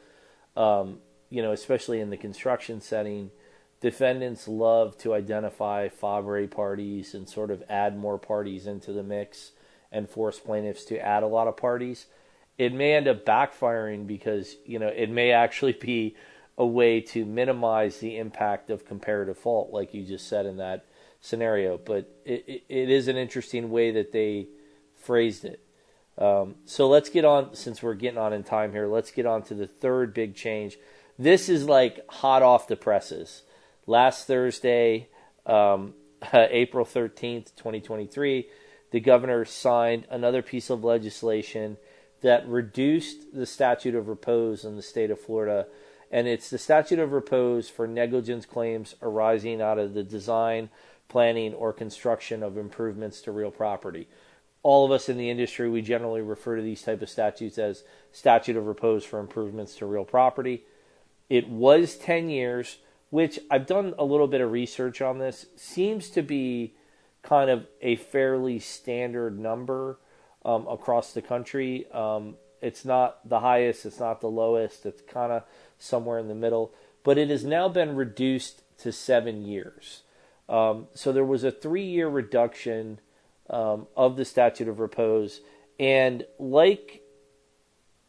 um, 0.61 0.99
you 1.31 1.41
know, 1.41 1.53
especially 1.53 2.01
in 2.01 2.11
the 2.11 2.19
construction 2.19 2.81
setting, 2.83 3.31
defendants 3.81 4.47
love 4.47 4.99
to 4.99 5.15
identify 5.15 5.89
fabre 5.89 6.47
parties 6.47 7.15
and 7.15 7.29
sort 7.29 7.51
of 7.51 7.63
add 7.69 7.97
more 7.97 8.19
parties 8.19 8.67
into 8.67 8.93
the 8.93 9.03
mix 9.03 9.53
and 9.91 10.11
force 10.11 10.39
plaintiffs 10.39 10.85
to 10.85 10.99
add 10.99 11.23
a 11.23 11.27
lot 11.27 11.49
of 11.49 11.57
parties. 11.57 12.07
It 12.59 12.75
may 12.75 12.95
end 12.95 13.09
up 13.09 13.25
backfiring 13.25 14.07
because, 14.07 14.57
you 14.67 14.79
know, 14.79 14.89
it 14.89 15.09
may 15.09 15.33
actually 15.33 15.73
be 15.73 16.15
a 16.57 16.67
way 16.67 17.01
to 17.01 17.25
minimize 17.25 17.99
the 17.99 18.17
impact 18.17 18.71
of 18.71 18.87
comparative 18.87 19.39
fault, 19.39 19.71
like 19.73 19.93
you 19.93 20.05
just 20.05 20.29
said 20.29 20.47
in 20.47 20.59
that 20.59 20.87
scenario. 21.21 21.79
But 21.79 22.11
it, 22.25 22.65
it, 22.69 22.91
is 22.91 23.09
an 23.09 23.17
interesting 23.17 23.71
way 23.71 23.91
that 23.93 24.13
they 24.13 24.49
phrased 24.95 25.45
it. 25.45 25.61
Um, 26.17 26.57
so 26.65 26.89
let's 26.89 27.09
get 27.09 27.25
on, 27.25 27.57
since 27.57 27.83
we're 27.83 27.95
getting 27.95 28.19
on 28.19 28.33
in 28.33 28.45
time 28.45 28.71
here, 28.71 28.87
let's 28.87 29.11
get 29.11 29.27
on 29.27 29.43
to 29.45 29.55
the 29.55 29.67
third 29.67 30.15
big 30.15 30.37
change. 30.37 30.79
This 31.19 31.49
is 31.49 31.65
like 31.65 32.01
hot 32.09 32.43
off 32.43 32.69
the 32.69 32.77
presses. 32.77 33.43
Last 33.87 34.27
Thursday, 34.27 35.09
um, 35.47 35.95
April 36.33 36.85
13th, 36.85 37.55
2023, 37.57 38.49
the 38.93 39.01
governor 39.01 39.45
signed 39.45 40.07
another 40.09 40.41
piece 40.41 40.71
of 40.71 40.85
legislation 40.85 41.79
that 42.21 42.49
reduced 42.49 43.35
the 43.35 43.45
statute 43.45 43.95
of 43.95 44.09
repose 44.09 44.65
in 44.65 44.77
the 44.77 44.83
state 44.83 45.11
of 45.11 45.21
Florida. 45.21 45.67
And 46.15 46.27
it's 46.27 46.49
the 46.49 46.59
statute 46.59 46.99
of 46.99 47.13
repose 47.13 47.69
for 47.69 47.87
negligence 47.87 48.47
claims 48.47 48.95
arising 49.03 49.61
out 49.61 49.79
of 49.79 49.93
the 49.93 50.03
design, 50.03 50.71
planning, 51.09 51.53
or 51.53 51.75
construction 51.75 52.43
of 52.43 52.57
improvements 52.57 53.21
to 53.23 53.33
real 53.33 53.51
property 53.51 54.09
all 54.65 54.87
of 54.87 54.91
us 54.91 55.11
in 55.11 55.19
the 55.19 55.31
industry, 55.31 55.69
we 55.69 55.83
generally 55.83 56.23
refer 56.23 56.57
to 56.57 56.63
these 56.63 56.83
type 56.83 57.03
of 57.03 57.11
statutes 57.11 57.59
as 57.59 57.85
statute 58.11 58.57
of 58.57 58.67
repose 58.67 59.05
for 59.05 59.21
improvements 59.21 59.77
to 59.77 59.87
real 59.87 60.07
property. 60.07 60.65
It 61.29 61.49
was 61.49 61.97
10 61.97 62.31
years, 62.31 62.79
which 63.11 63.39
I've 63.51 63.67
done 63.67 63.95
a 63.99 64.05
little 64.05 64.27
bit 64.27 64.41
of 64.41 64.51
research 64.51 65.03
on 65.03 65.19
this, 65.19 65.47
seems 65.55 66.09
to 66.11 66.23
be 66.23 66.75
kind 67.23 67.51
of 67.51 67.67
a 67.83 67.97
fairly 67.97 68.59
standard 68.59 69.39
number 69.39 69.99
um, 70.47 70.67
across 70.67 71.13
the 71.13 71.23
country. 71.23 71.87
Um, 71.93 72.37
it's 72.65 72.85
not 72.85 73.29
the 73.29 73.41
highest, 73.41 73.85
it's 73.85 74.01
not 74.01 74.21
the 74.21 74.29
lowest, 74.29 74.87
it's 74.87 75.03
kind 75.03 75.33
of 75.33 75.43
somewhere 75.79 76.19
in 76.19 76.29
the 76.29 76.35
middle, 76.35 76.73
but 77.03 77.19
it 77.19 77.29
has 77.29 77.45
now 77.45 77.69
been 77.69 77.95
reduced 77.95 78.63
to 78.79 78.91
seven 78.91 79.45
years. 79.45 80.03
Um, 80.49 80.89
so 80.95 81.13
there 81.13 81.25
was 81.25 81.45
a 81.45 81.51
three 81.51 81.85
year 81.85 82.09
reduction 82.09 83.01
um, 83.51 83.87
of 83.97 84.17
the 84.17 84.25
statute 84.25 84.69
of 84.69 84.81
repose. 84.81 85.41
And 85.79 86.25
like 86.39 87.03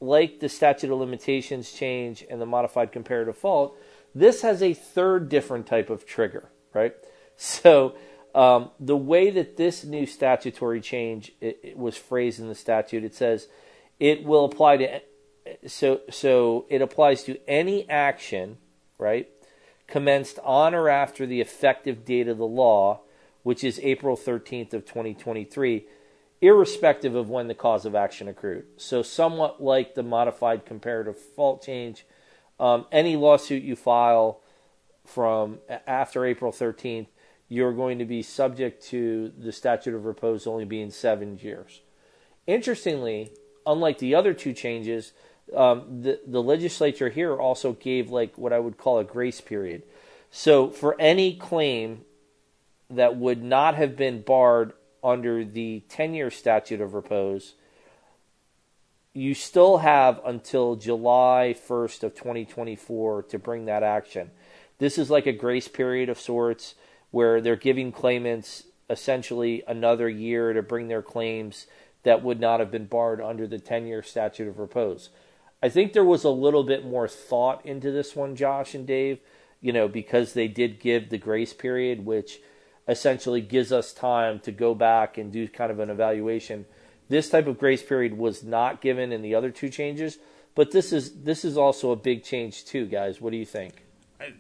like 0.02 0.40
the 0.40 0.50
statute 0.50 0.92
of 0.92 1.00
limitations 1.00 1.72
change 1.72 2.24
and 2.30 2.40
the 2.42 2.46
modified 2.46 2.92
comparative 2.92 3.38
fault, 3.38 3.78
this 4.14 4.42
has 4.42 4.62
a 4.62 4.74
third 4.74 5.30
different 5.30 5.66
type 5.66 5.90
of 5.90 6.06
trigger, 6.06 6.50
right? 6.74 6.94
So 7.38 7.98
um, 8.34 8.72
the 8.80 8.96
way 8.96 9.30
that 9.30 9.58
this 9.58 9.84
new 9.84 10.06
statutory 10.06 10.80
change 10.80 11.34
it, 11.42 11.60
it 11.62 11.78
was 11.78 11.98
phrased 11.98 12.40
in 12.40 12.48
the 12.48 12.56
statute, 12.56 13.04
it 13.04 13.14
says 13.14 13.50
it 14.00 14.24
will 14.24 14.46
apply 14.46 14.78
to 14.78 15.02
so 15.68 16.02
so 16.10 16.66
it 16.70 16.82
applies 16.82 17.24
to 17.24 17.38
any 17.48 17.90
action, 17.90 18.58
right, 18.98 19.30
commenced 19.88 20.40
on 20.44 20.74
or 20.74 20.90
after 20.90 21.26
the 21.26 21.42
effective 21.42 22.04
date 22.06 22.28
of 22.28 22.38
the 22.38 22.48
law 22.48 23.02
which 23.46 23.64
is 23.64 23.80
April 23.84 24.18
13th 24.18 24.74
of 24.74 24.86
2023, 24.86 25.86
irrespective 26.42 27.14
of 27.14 27.30
when 27.30 27.48
the 27.48 27.54
cause 27.54 27.86
of 27.86 27.94
action 27.94 28.28
accrued. 28.28 28.66
So 28.76 29.04
somewhat 29.04 29.62
like 29.62 29.94
the 29.94 30.02
modified 30.02 30.66
comparative 30.66 31.16
fault 31.16 31.62
change, 31.64 32.08
um, 32.60 32.88
any 32.92 33.16
lawsuit 33.16 33.62
you 33.62 33.76
file 33.76 34.42
from 35.06 35.60
after 35.86 36.26
April 36.26 36.52
13th, 36.52 37.06
you're 37.48 37.72
going 37.72 38.00
to 38.00 38.06
be 38.06 38.24
subject 38.24 38.84
to 38.88 39.32
the 39.38 39.52
statute 39.52 39.94
of 39.94 40.06
repose 40.06 40.48
only 40.48 40.66
being 40.66 40.90
seven 40.90 41.38
years. 41.38 41.82
Interestingly, 42.48 43.32
unlike 43.66 43.98
the 44.00 44.16
other 44.16 44.34
two 44.34 44.54
changes, 44.54 45.14
um, 45.56 46.02
the 46.02 46.20
the 46.26 46.42
legislature 46.42 47.10
here 47.10 47.36
also 47.36 47.74
gave 47.74 48.10
like 48.10 48.38
what 48.38 48.54
I 48.54 48.60
would 48.60 48.78
call 48.78 49.00
a 49.00 49.04
grace 49.04 49.42
period. 49.42 49.84
So 50.32 50.70
for 50.70 51.00
any 51.00 51.36
claim 51.36 52.04
that 52.90 53.16
would 53.18 53.44
not 53.44 53.76
have 53.76 53.96
been 53.96 54.22
barred 54.22 54.74
under 55.04 55.46
the 55.46 55.84
10 55.88 56.14
year 56.14 56.32
statute 56.32 56.82
of 56.82 56.94
repose, 56.94 57.54
you 59.14 59.34
still 59.34 59.78
have 59.78 60.20
until 60.26 60.76
July 60.76 61.56
1st 61.68 62.04
of 62.04 62.16
2024 62.16 63.24
to 63.24 63.40
bring 63.40 63.66
that 63.66 63.84
action. 63.84 64.32
This 64.78 64.98
is 64.98 65.10
like 65.10 65.26
a 65.26 65.32
grace 65.32 65.70
period 65.70 66.10
of 66.10 66.20
sorts 66.20 66.76
where 67.12 67.40
they're 67.40 67.56
giving 67.56 67.94
claimants 67.94 68.64
essentially 68.90 69.64
another 69.68 70.10
year 70.10 70.52
to 70.54 70.62
bring 70.62 70.90
their 70.90 71.02
claims 71.02 71.66
that 72.06 72.24
would 72.24 72.40
not 72.40 72.60
have 72.62 72.72
been 72.72 72.86
barred 72.86 73.20
under 73.20 73.46
the 73.46 73.60
10 73.60 73.86
year 73.86 74.02
statute 74.02 74.48
of 74.48 74.60
repose. 74.60 75.10
I 75.62 75.70
think 75.70 75.94
there 75.94 76.06
was 76.06 76.24
a 76.24 76.30
little 76.30 76.64
bit 76.64 76.86
more 76.86 77.08
thought 77.08 77.66
into 77.66 77.92
this 77.92 78.16
one, 78.16 78.36
Josh 78.36 78.76
and 78.76 78.86
Dave, 78.86 79.20
you 79.62 79.74
know, 79.74 79.88
because 79.88 80.34
they 80.34 80.48
did 80.48 80.80
give 80.80 81.10
the 81.10 81.18
grace 81.18 81.54
period, 81.54 82.06
which 82.06 82.40
essentially 82.88 83.42
gives 83.42 83.72
us 83.72 83.92
time 83.92 84.40
to 84.42 84.52
go 84.52 84.76
back 84.76 85.18
and 85.18 85.32
do 85.32 85.48
kind 85.48 85.72
of 85.72 85.80
an 85.80 85.90
evaluation. 85.90 86.66
This 87.10 87.30
type 87.30 87.48
of 87.48 87.58
grace 87.58 87.82
period 87.82 88.18
was 88.18 88.44
not 88.44 88.82
given 88.82 89.12
in 89.12 89.24
the 89.24 89.34
other 89.34 89.50
two 89.50 89.70
changes, 89.70 90.20
but 90.54 90.72
this 90.72 90.94
is 90.94 91.24
this 91.24 91.44
is 91.44 91.58
also 91.58 91.92
a 91.92 91.96
big 91.96 92.24
change 92.24 92.66
too, 92.66 92.86
guys. 92.86 93.20
What 93.20 93.32
do 93.32 93.38
you 93.38 93.46
think? 93.46 93.84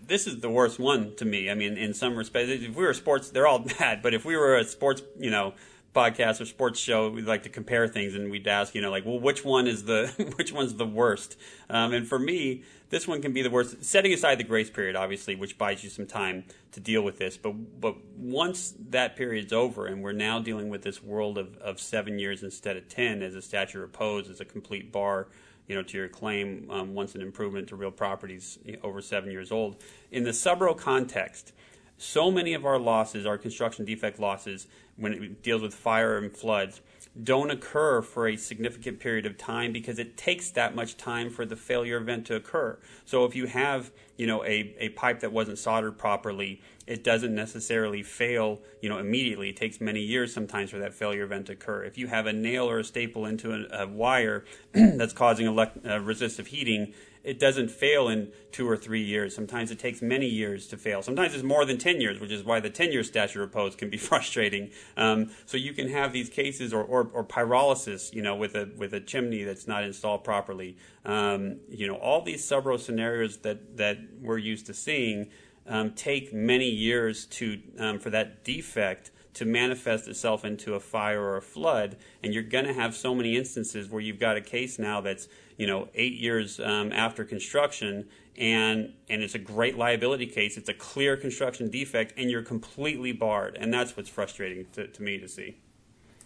This 0.07 0.25
is 0.27 0.39
the 0.39 0.49
worst 0.49 0.79
one 0.79 1.15
to 1.15 1.25
me. 1.25 1.49
I 1.49 1.53
mean, 1.53 1.77
in 1.77 1.93
some 1.93 2.15
respects, 2.15 2.49
if 2.49 2.75
we 2.75 2.83
were 2.83 2.93
sports, 2.93 3.29
they're 3.29 3.47
all 3.47 3.59
bad. 3.79 4.01
But 4.01 4.13
if 4.13 4.25
we 4.25 4.35
were 4.35 4.55
a 4.55 4.63
sports, 4.63 5.01
you 5.19 5.31
know, 5.31 5.53
podcast 5.95 6.41
or 6.41 6.45
sports 6.45 6.79
show, 6.79 7.09
we 7.09 7.21
like 7.21 7.43
to 7.43 7.49
compare 7.49 7.87
things, 7.87 8.13
and 8.13 8.29
we'd 8.29 8.47
ask, 8.47 8.75
you 8.75 8.81
know, 8.81 8.91
like, 8.91 9.05
well, 9.05 9.19
which 9.19 9.45
one 9.45 9.65
is 9.65 9.85
the 9.85 10.07
which 10.35 10.51
one's 10.51 10.75
the 10.75 10.85
worst? 10.85 11.37
Um, 11.69 11.93
and 11.93 12.07
for 12.07 12.19
me, 12.19 12.63
this 12.89 13.07
one 13.07 13.21
can 13.21 13.33
be 13.33 13.41
the 13.41 13.49
worst. 13.49 13.83
Setting 13.83 14.13
aside 14.13 14.37
the 14.37 14.43
grace 14.43 14.69
period, 14.69 14.95
obviously, 14.95 15.35
which 15.35 15.57
buys 15.57 15.83
you 15.83 15.89
some 15.89 16.05
time 16.05 16.43
to 16.73 16.79
deal 16.79 17.01
with 17.01 17.17
this, 17.17 17.37
but 17.37 17.51
but 17.79 17.95
once 18.17 18.73
that 18.89 19.15
period's 19.15 19.53
over, 19.53 19.87
and 19.87 20.03
we're 20.03 20.11
now 20.11 20.39
dealing 20.39 20.69
with 20.69 20.83
this 20.83 21.01
world 21.01 21.37
of, 21.37 21.57
of 21.57 21.79
seven 21.79 22.19
years 22.19 22.43
instead 22.43 22.77
of 22.77 22.87
ten 22.89 23.23
as 23.23 23.33
a 23.33 23.41
statute 23.41 23.77
of 23.77 23.83
repose, 23.83 24.29
as 24.29 24.41
a 24.41 24.45
complete 24.45 24.91
bar 24.91 25.27
you 25.67 25.75
know, 25.75 25.83
to 25.83 25.97
your 25.97 26.07
claim 26.07 26.67
um, 26.69 26.93
once 26.93 27.15
an 27.15 27.21
improvement 27.21 27.67
to 27.69 27.75
real 27.75 27.91
properties 27.91 28.59
over 28.83 29.01
seven 29.01 29.31
years 29.31 29.51
old. 29.51 29.81
In 30.11 30.23
the 30.23 30.31
subro 30.31 30.77
context, 30.77 31.53
so 31.97 32.29
many 32.29 32.53
of 32.53 32.65
our 32.65 32.79
losses, 32.79 33.25
our 33.25 33.37
construction 33.37 33.85
defect 33.85 34.19
losses, 34.19 34.67
when 34.97 35.13
it 35.13 35.43
deals 35.43 35.61
with 35.61 35.73
fire 35.73 36.17
and 36.17 36.35
floods, 36.35 36.81
don't 37.23 37.49
occur 37.49 38.01
for 38.01 38.27
a 38.27 38.35
significant 38.35 38.99
period 38.99 39.25
of 39.25 39.37
time 39.37 39.71
because 39.71 39.99
it 39.99 40.17
takes 40.17 40.49
that 40.51 40.75
much 40.75 40.97
time 40.97 41.29
for 41.29 41.45
the 41.45 41.55
failure 41.55 41.97
event 41.97 42.25
to 42.27 42.35
occur. 42.35 42.77
So 43.05 43.23
if 43.23 43.35
you 43.35 43.45
have, 43.45 43.91
you 44.17 44.27
know, 44.27 44.43
a, 44.43 44.75
a 44.79 44.89
pipe 44.89 45.21
that 45.21 45.31
wasn't 45.31 45.57
soldered 45.57 45.97
properly, 45.97 46.61
it 46.87 47.05
doesn't 47.05 47.33
necessarily 47.33 48.03
fail, 48.03 48.61
you 48.81 48.89
know, 48.89 48.97
immediately. 48.97 49.49
It 49.49 49.55
takes 49.55 49.79
many 49.79 50.01
years 50.01 50.33
sometimes 50.33 50.71
for 50.71 50.79
that 50.79 50.93
failure 50.93 51.23
event 51.23 51.47
to 51.47 51.53
occur. 51.53 51.85
If 51.85 51.97
you 51.97 52.07
have 52.07 52.25
a 52.25 52.33
nail 52.33 52.69
or 52.69 52.79
a 52.79 52.83
staple 52.83 53.25
into 53.25 53.53
a, 53.53 53.83
a 53.83 53.87
wire 53.87 54.43
that's 54.73 55.13
causing 55.13 55.47
elect, 55.47 55.85
uh, 55.87 56.01
resistive 56.01 56.47
heating, 56.47 56.93
it 57.25 57.39
doesn't 57.39 57.71
fail 57.71 58.07
in 58.07 58.31
two 58.51 58.69
or 58.69 58.77
three 58.77 59.01
years. 59.01 59.33
Sometimes 59.33 59.71
it 59.71 59.79
takes 59.79 59.99
many 59.99 60.27
years 60.27 60.67
to 60.67 60.77
fail. 60.77 61.01
Sometimes 61.01 61.33
it's 61.33 61.43
more 61.43 61.65
than 61.65 61.79
10 61.79 61.99
years, 61.99 62.19
which 62.19 62.31
is 62.31 62.43
why 62.43 62.59
the 62.59 62.69
10 62.69 62.91
year 62.91 63.03
statute 63.03 63.41
of 63.41 63.47
repose 63.47 63.75
can 63.75 63.89
be 63.89 63.97
frustrating. 64.11 64.69
Um, 64.95 65.31
so 65.47 65.57
you 65.57 65.73
can 65.73 65.89
have 65.89 66.13
these 66.13 66.29
cases 66.29 66.71
or, 66.71 66.83
or, 66.83 67.09
or, 67.11 67.23
pyrolysis, 67.25 68.13
you 68.13 68.21
know, 68.21 68.35
with 68.35 68.55
a, 68.55 68.69
with 68.77 68.93
a 68.93 68.99
chimney 68.99 69.43
that's 69.43 69.67
not 69.67 69.83
installed 69.83 70.23
properly. 70.23 70.77
Um, 71.03 71.57
you 71.67 71.87
know, 71.87 71.95
all 71.95 72.21
these 72.21 72.47
subro 72.47 72.79
scenarios 72.79 73.37
that, 73.37 73.77
that 73.77 73.97
we're 74.21 74.37
used 74.37 74.67
to 74.67 74.75
seeing 74.75 75.31
um, 75.67 75.93
take 75.93 76.31
many 76.31 76.69
years 76.69 77.25
to, 77.25 77.59
um, 77.79 77.97
for 77.97 78.11
that 78.11 78.43
defect 78.43 79.09
to 79.33 79.45
manifest 79.45 80.07
itself 80.07 80.45
into 80.45 80.75
a 80.75 80.79
fire 80.79 81.21
or 81.21 81.37
a 81.37 81.41
flood. 81.41 81.97
And 82.23 82.33
you're 82.33 82.43
going 82.43 82.65
to 82.65 82.73
have 82.73 82.95
so 82.95 83.13
many 83.13 83.35
instances 83.35 83.89
where 83.89 84.01
you've 84.01 84.19
got 84.19 84.37
a 84.37 84.41
case 84.41 84.79
now 84.79 85.01
that's 85.01 85.27
you 85.57 85.67
know 85.67 85.89
eight 85.93 86.13
years 86.13 86.59
um, 86.59 86.91
after 86.91 87.23
construction, 87.23 88.07
and 88.37 88.93
and 89.09 89.21
it's 89.21 89.35
a 89.35 89.39
great 89.39 89.77
liability 89.77 90.25
case. 90.25 90.57
It's 90.57 90.69
a 90.69 90.73
clear 90.73 91.17
construction 91.17 91.69
defect, 91.69 92.13
and 92.17 92.29
you're 92.29 92.43
completely 92.43 93.11
barred, 93.11 93.57
and 93.59 93.73
that's 93.73 93.95
what's 93.95 94.09
frustrating 94.09 94.65
to, 94.73 94.87
to 94.87 95.03
me 95.03 95.17
to 95.17 95.27
see. 95.27 95.57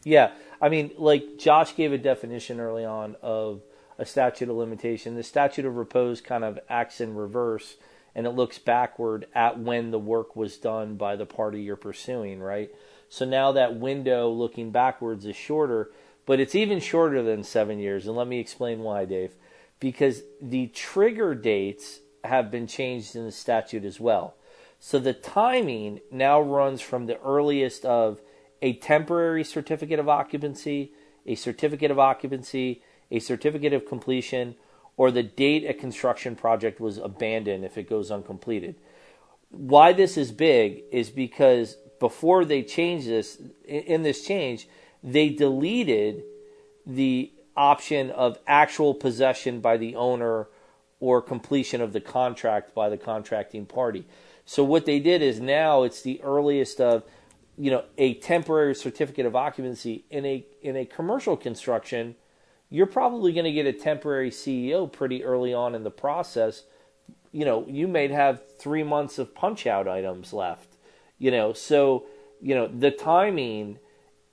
Yeah, 0.03 0.31
I 0.61 0.69
mean, 0.69 0.91
like 0.97 1.37
Josh 1.37 1.75
gave 1.75 1.91
a 1.91 1.97
definition 1.97 2.59
early 2.59 2.85
on 2.85 3.15
of 3.21 3.61
a 3.97 4.05
statute 4.05 4.49
of 4.49 4.55
limitation. 4.55 5.15
The 5.15 5.23
statute 5.23 5.65
of 5.65 5.75
repose 5.75 6.21
kind 6.21 6.43
of 6.43 6.57
acts 6.69 7.01
in 7.01 7.15
reverse 7.15 7.75
and 8.15 8.25
it 8.25 8.31
looks 8.31 8.57
backward 8.57 9.27
at 9.33 9.59
when 9.59 9.91
the 9.91 9.99
work 9.99 10.35
was 10.35 10.57
done 10.57 10.95
by 10.95 11.15
the 11.15 11.25
party 11.25 11.61
you're 11.61 11.75
pursuing, 11.75 12.39
right? 12.39 12.69
So 13.07 13.25
now 13.25 13.51
that 13.53 13.79
window 13.79 14.29
looking 14.29 14.71
backwards 14.71 15.25
is 15.25 15.35
shorter, 15.35 15.91
but 16.29 16.39
it's 16.39 16.53
even 16.53 16.79
shorter 16.79 17.23
than 17.23 17.43
seven 17.43 17.79
years. 17.79 18.05
And 18.05 18.15
let 18.15 18.27
me 18.27 18.39
explain 18.39 18.81
why, 18.81 19.03
Dave. 19.03 19.33
Because 19.79 20.21
the 20.39 20.67
trigger 20.67 21.33
dates 21.33 22.01
have 22.23 22.51
been 22.51 22.67
changed 22.67 23.15
in 23.15 23.25
the 23.25 23.31
statute 23.31 23.83
as 23.83 23.99
well. 23.99 24.35
So 24.79 24.99
the 24.99 25.13
timing 25.13 26.01
now 26.11 26.39
runs 26.39 26.81
from 26.81 27.07
the 27.07 27.19
earliest 27.21 27.83
of 27.83 28.21
a 28.61 28.73
temporary 28.73 29.43
certificate 29.43 29.99
of 29.99 30.07
occupancy, 30.07 30.91
a 31.25 31.33
certificate 31.33 31.89
of 31.89 31.97
occupancy, 31.97 32.83
a 33.09 33.17
certificate 33.17 33.73
of 33.73 33.87
completion, 33.87 34.53
or 34.97 35.09
the 35.09 35.23
date 35.23 35.67
a 35.67 35.73
construction 35.73 36.35
project 36.35 36.79
was 36.79 36.99
abandoned 36.99 37.65
if 37.65 37.75
it 37.75 37.89
goes 37.89 38.11
uncompleted. 38.11 38.75
Why 39.49 39.93
this 39.93 40.15
is 40.15 40.31
big 40.31 40.83
is 40.91 41.09
because 41.09 41.75
before 41.99 42.45
they 42.45 42.61
changed 42.61 43.07
this, 43.07 43.41
in 43.65 44.03
this 44.03 44.23
change, 44.23 44.67
they 45.03 45.29
deleted 45.29 46.23
the 46.85 47.31
option 47.55 48.09
of 48.11 48.37
actual 48.47 48.93
possession 48.93 49.59
by 49.59 49.77
the 49.77 49.95
owner 49.95 50.47
or 50.99 51.21
completion 51.21 51.81
of 51.81 51.93
the 51.93 52.01
contract 52.01 52.73
by 52.73 52.89
the 52.89 52.97
contracting 52.97 53.65
party. 53.65 54.05
So 54.45 54.63
what 54.63 54.85
they 54.85 54.99
did 54.99 55.21
is 55.21 55.39
now 55.39 55.83
it's 55.83 56.01
the 56.01 56.21
earliest 56.21 56.81
of 56.81 57.03
you 57.57 57.71
know 57.71 57.83
a 57.97 58.15
temporary 58.15 58.75
certificate 58.75 59.25
of 59.25 59.35
occupancy 59.35 60.05
in 60.09 60.25
a 60.25 60.45
in 60.61 60.75
a 60.75 60.85
commercial 60.85 61.37
construction. 61.37 62.15
You're 62.69 62.85
probably 62.85 63.33
going 63.33 63.45
to 63.45 63.51
get 63.51 63.65
a 63.65 63.73
temporary 63.73 64.31
CO 64.31 64.87
pretty 64.87 65.23
early 65.23 65.53
on 65.53 65.73
in 65.75 65.83
the 65.83 65.91
process. 65.91 66.63
You 67.31 67.45
know 67.45 67.65
you 67.67 67.87
may 67.87 68.07
have 68.07 68.41
3 68.57 68.83
months 68.83 69.19
of 69.19 69.35
punch 69.35 69.67
out 69.67 69.87
items 69.87 70.33
left 70.33 70.77
you 71.19 71.29
know? 71.29 71.53
So 71.53 72.05
you 72.41 72.55
know 72.55 72.67
the 72.67 72.89
timing 72.89 73.77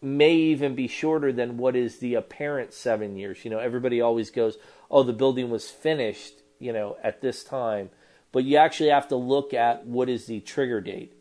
may 0.03 0.35
even 0.35 0.75
be 0.75 0.87
shorter 0.87 1.33
than 1.33 1.57
what 1.57 1.75
is 1.75 1.99
the 1.99 2.15
apparent 2.15 2.73
7 2.73 3.17
years 3.17 3.45
you 3.45 3.51
know 3.51 3.59
everybody 3.59 4.01
always 4.01 4.31
goes 4.31 4.59
oh 4.91 5.03
the 5.03 5.13
building 5.13 5.51
was 5.51 5.71
finished 5.71 6.43
you 6.59 6.73
know 6.73 6.97
at 7.03 7.21
this 7.21 7.43
time 7.43 7.91
but 8.33 8.45
you 8.45 8.57
actually 8.57 8.91
have 8.91 9.09
to 9.09 9.17
look 9.17 9.55
at 9.55 9.87
what 9.87 10.09
is 10.09 10.27
the 10.27 10.41
trigger 10.41 10.81
date 10.81 11.13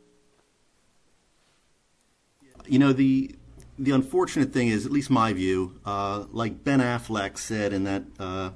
you 2.67 2.79
know 2.79 2.93
the 2.93 3.35
the 3.77 3.91
unfortunate 3.91 4.53
thing 4.53 4.69
is, 4.69 4.85
at 4.85 4.91
least 4.91 5.09
my 5.09 5.33
view, 5.33 5.79
uh, 5.85 6.25
like 6.31 6.63
Ben 6.63 6.79
Affleck 6.79 7.37
said 7.37 7.73
in 7.73 7.83
that 7.83 8.03
uh, 8.19 8.51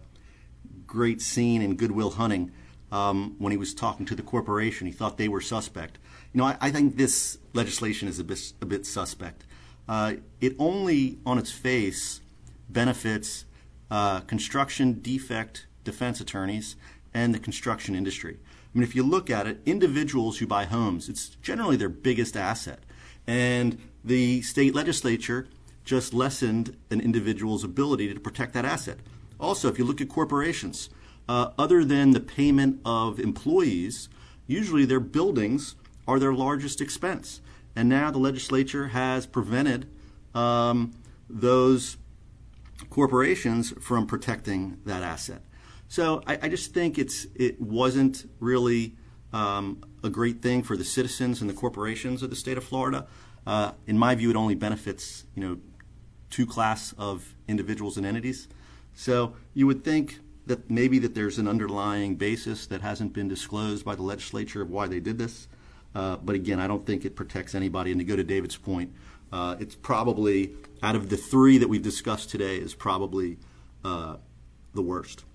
great 0.88 1.22
scene 1.22 1.62
in 1.62 1.76
Good 1.76 1.92
Will 1.92 2.12
Hunting, 2.12 2.52
um, 2.92 3.36
when 3.38 3.52
he 3.52 3.58
was 3.58 3.74
talking 3.74 4.06
to 4.08 4.16
the 4.16 4.24
corporation, 4.24 4.88
he 4.88 4.94
thought 4.94 5.18
they 5.18 5.28
were 5.28 5.42
suspect. 5.42 6.00
You 6.34 6.40
know, 6.40 6.46
I, 6.46 6.58
I 6.62 6.72
think 6.72 6.98
this 6.98 7.38
legislation 7.54 8.08
is 8.08 8.18
a 8.20 8.24
bit, 8.24 8.54
a 8.62 8.66
bit 8.66 8.86
suspect. 8.86 9.44
Uh, 9.90 10.14
it 10.40 10.56
only, 10.60 11.18
on 11.26 11.40
its 11.40 11.52
face, 11.52 12.22
benefits 12.70 13.46
uh, 13.90 14.20
construction 14.22 15.00
defect 15.02 15.66
defense 15.84 16.22
attorneys 16.22 16.76
and 17.12 17.34
the 17.34 17.40
construction 17.40 17.96
industry. 17.96 18.38
I 18.38 18.78
mean, 18.78 18.84
if 18.84 18.96
you 18.96 19.02
look 19.02 19.32
at 19.32 19.48
it, 19.48 19.62
individuals 19.66 20.38
who 20.38 20.46
buy 20.46 20.66
homes, 20.66 21.10
it's 21.10 21.30
generally 21.42 21.76
their 21.76 21.90
biggest 21.90 22.38
asset. 22.38 22.84
And 23.26 23.80
the 24.04 24.44
state 24.44 24.76
legislature 24.76 25.48
just 25.84 26.14
lessened 26.14 26.78
an 26.92 27.02
individual's 27.02 27.64
ability 27.64 28.14
to 28.14 28.20
protect 28.20 28.54
that 28.54 28.66
asset. 28.66 29.00
Also, 29.40 29.70
if 29.70 29.80
you 29.80 29.86
look 29.86 30.02
at 30.02 30.08
corporations, 30.08 30.92
uh, 31.28 31.50
other 31.58 31.84
than 31.84 32.12
the 32.12 32.20
payment 32.20 32.80
of 32.86 33.20
employees, 33.20 34.08
usually 34.46 34.86
their 34.86 35.00
buildings 35.00 35.76
are 36.08 36.20
their 36.20 36.34
largest 36.34 36.80
expense. 36.80 37.42
And 37.80 37.88
now 37.88 38.12
the 38.12 38.20
legislature 38.20 38.90
has 38.90 39.26
prevented 39.26 39.90
um, 40.36 40.92
those 41.30 41.96
corporations 42.90 43.72
from 43.80 44.06
protecting 44.06 44.80
that 44.84 45.02
asset. 45.02 45.44
So 45.88 46.22
I, 46.28 46.40
I 46.42 46.50
just 46.50 46.74
think 46.74 46.98
it's 46.98 47.26
it 47.36 47.62
wasn't 47.62 48.30
really 48.42 48.98
um, 49.32 49.82
a 50.04 50.10
great 50.10 50.42
thing 50.42 50.62
for 50.62 50.76
the 50.76 50.84
citizens 50.84 51.40
and 51.40 51.50
the 51.50 51.54
corporations 51.54 52.22
of 52.22 52.30
the 52.30 52.36
state 52.36 52.58
of 52.58 52.66
Florida. 52.66 53.08
Uh, 53.48 53.72
in 53.88 53.98
my 53.98 54.14
view, 54.14 54.30
it 54.30 54.36
only 54.36 54.56
benefits 54.56 55.24
you 55.34 55.42
know 55.42 55.58
two 56.30 56.46
class 56.46 56.94
of 56.98 57.34
individuals 57.48 57.96
and 57.96 58.06
entities. 58.06 58.50
So 58.94 59.36
you 59.54 59.66
would 59.68 59.86
think 59.86 60.20
that 60.48 60.70
maybe 60.70 61.00
that 61.00 61.16
there's 61.16 61.38
an 61.38 61.48
underlying 61.48 62.16
basis 62.16 62.68
that 62.68 62.82
hasn't 62.82 63.14
been 63.14 63.30
disclosed 63.30 63.86
by 63.86 63.96
the 63.96 64.04
legislature 64.04 64.62
of 64.62 64.70
why 64.70 64.88
they 64.88 65.00
did 65.00 65.18
this. 65.18 65.48
Uh, 65.96 66.18
but 66.18 66.36
again, 66.36 66.60
I 66.60 66.68
don't 66.68 66.86
think 66.86 67.06
it 67.06 67.16
protects 67.16 67.56
anybody. 67.56 67.92
And 67.92 68.00
to 68.00 68.06
go 68.06 68.16
to 68.16 68.24
David's 68.24 68.58
point, 68.58 68.94
uh, 69.32 69.56
it's 69.60 69.76
probably 69.76 70.54
out 70.82 70.96
of 70.96 71.10
the 71.10 71.18
three 71.18 71.58
that 71.58 71.68
we've 71.68 71.82
discussed 71.82 72.30
today 72.30 72.58
is 72.58 72.74
probably 72.74 73.38
uh, 73.84 74.18
the 74.74 74.82
worst. 74.82 75.26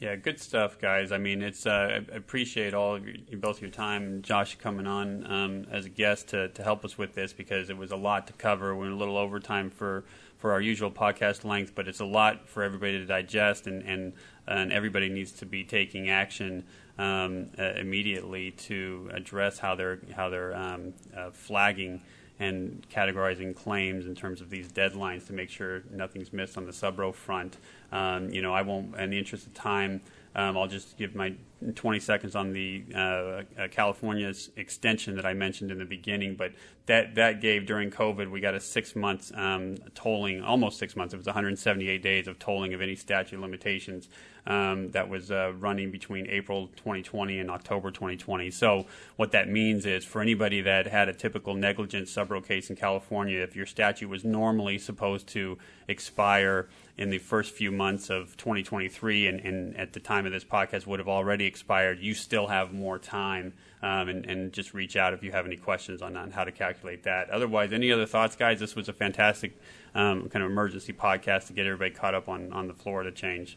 Yeah, 0.00 0.16
good 0.16 0.40
stuff, 0.40 0.78
guys. 0.78 1.12
I 1.12 1.18
mean, 1.18 1.42
it's 1.42 1.66
uh, 1.66 2.00
I 2.10 2.16
appreciate 2.16 2.72
all 2.72 2.94
of 2.94 3.06
your, 3.06 3.16
both 3.34 3.60
your 3.60 3.70
time 3.70 4.22
Josh 4.22 4.56
coming 4.56 4.86
on 4.86 5.30
um, 5.30 5.66
as 5.70 5.84
a 5.84 5.90
guest 5.90 6.28
to, 6.28 6.48
to 6.48 6.62
help 6.62 6.86
us 6.86 6.96
with 6.96 7.14
this 7.14 7.34
because 7.34 7.68
it 7.68 7.76
was 7.76 7.90
a 7.90 7.96
lot 7.96 8.26
to 8.28 8.32
cover. 8.32 8.74
We're 8.74 8.90
a 8.90 8.94
little 8.94 9.18
overtime 9.18 9.68
for, 9.68 10.04
for 10.38 10.52
our 10.52 10.60
usual 10.60 10.90
podcast 10.90 11.44
length, 11.44 11.74
but 11.74 11.86
it's 11.86 12.00
a 12.00 12.06
lot 12.06 12.48
for 12.48 12.62
everybody 12.62 12.92
to 12.92 13.04
digest, 13.04 13.66
and 13.66 13.82
and, 13.82 14.14
and 14.46 14.72
everybody 14.72 15.10
needs 15.10 15.32
to 15.32 15.44
be 15.44 15.64
taking 15.64 16.08
action 16.08 16.64
um, 16.98 17.48
uh, 17.58 17.72
immediately 17.74 18.50
to 18.52 19.10
address 19.12 19.58
how 19.58 19.74
they're 19.74 20.00
how 20.14 20.28
they're 20.28 20.54
um, 20.54 20.92
uh, 21.16 21.30
flagging 21.30 22.00
and 22.40 22.86
categorizing 22.90 23.54
claims 23.54 24.06
in 24.06 24.14
terms 24.14 24.40
of 24.40 24.48
these 24.48 24.68
deadlines 24.68 25.26
to 25.26 25.32
make 25.32 25.50
sure 25.50 25.82
nothing's 25.90 26.32
missed 26.32 26.56
on 26.56 26.64
the 26.64 26.72
subro 26.72 27.14
front. 27.14 27.58
Um, 27.92 28.30
you 28.30 28.40
know, 28.40 28.54
I 28.54 28.62
won't, 28.62 28.96
in 28.96 29.10
the 29.10 29.18
interest 29.18 29.46
of 29.46 29.52
time, 29.52 30.00
um, 30.34 30.56
I'll 30.56 30.66
just 30.66 30.96
give 30.96 31.14
my 31.14 31.34
20 31.74 32.00
seconds 32.00 32.34
on 32.34 32.52
the 32.52 32.84
uh, 32.94 32.98
uh, 32.98 33.42
California's 33.70 34.50
extension 34.56 35.16
that 35.16 35.26
I 35.26 35.34
mentioned 35.34 35.70
in 35.70 35.78
the 35.78 35.84
beginning. 35.84 36.34
But 36.34 36.52
that 36.86 37.14
that 37.16 37.40
gave 37.40 37.66
during 37.66 37.90
COVID, 37.90 38.30
we 38.30 38.40
got 38.40 38.54
a 38.54 38.60
six 38.60 38.96
months 38.96 39.30
um, 39.34 39.76
tolling, 39.94 40.42
almost 40.42 40.78
six 40.78 40.96
months. 40.96 41.14
It 41.14 41.18
was 41.18 41.26
178 41.26 42.02
days 42.02 42.26
of 42.26 42.38
tolling 42.38 42.74
of 42.74 42.80
any 42.80 42.96
statute 42.96 43.40
limitations 43.40 44.08
um, 44.46 44.90
that 44.90 45.08
was 45.08 45.30
uh, 45.30 45.52
running 45.58 45.90
between 45.90 46.26
April 46.26 46.68
2020 46.76 47.38
and 47.38 47.50
October 47.50 47.90
2020. 47.90 48.50
So 48.50 48.86
what 49.16 49.32
that 49.32 49.48
means 49.48 49.86
is 49.86 50.04
for 50.04 50.20
anybody 50.20 50.60
that 50.62 50.86
had 50.86 51.08
a 51.08 51.12
typical 51.12 51.54
negligent 51.54 52.08
subro 52.08 52.44
case 52.44 52.70
in 52.70 52.76
California, 52.76 53.40
if 53.40 53.54
your 53.54 53.66
statute 53.66 54.08
was 54.08 54.24
normally 54.24 54.78
supposed 54.78 55.28
to 55.28 55.58
expire 55.88 56.68
in 56.96 57.10
the 57.10 57.18
first 57.18 57.52
few 57.52 57.70
months 57.72 58.10
of 58.10 58.36
2023 58.36 59.26
and, 59.26 59.40
and 59.40 59.76
at 59.76 59.92
the 59.92 60.00
time 60.00 60.26
of 60.26 60.32
this 60.32 60.44
podcast 60.44 60.86
would 60.86 60.98
have 60.98 61.08
already 61.08 61.46
expired, 61.50 62.00
you 62.00 62.14
still 62.14 62.46
have 62.46 62.72
more 62.72 62.98
time. 62.98 63.52
Um, 63.82 64.08
and, 64.08 64.26
and, 64.26 64.52
just 64.52 64.74
reach 64.74 64.94
out 64.94 65.14
if 65.14 65.22
you 65.22 65.32
have 65.32 65.46
any 65.46 65.56
questions 65.56 66.02
on, 66.02 66.14
on, 66.14 66.30
how 66.30 66.44
to 66.44 66.52
calculate 66.52 67.04
that. 67.04 67.30
Otherwise, 67.30 67.72
any 67.72 67.90
other 67.90 68.04
thoughts, 68.04 68.36
guys? 68.36 68.60
This 68.60 68.76
was 68.76 68.90
a 68.90 68.92
fantastic 68.92 69.58
um, 69.94 70.28
kind 70.28 70.44
of 70.44 70.50
emergency 70.50 70.92
podcast 70.92 71.46
to 71.46 71.54
get 71.54 71.64
everybody 71.64 71.90
caught 71.90 72.14
up 72.14 72.28
on, 72.28 72.52
on 72.52 72.68
the 72.68 72.74
Florida 72.74 73.10
change. 73.10 73.56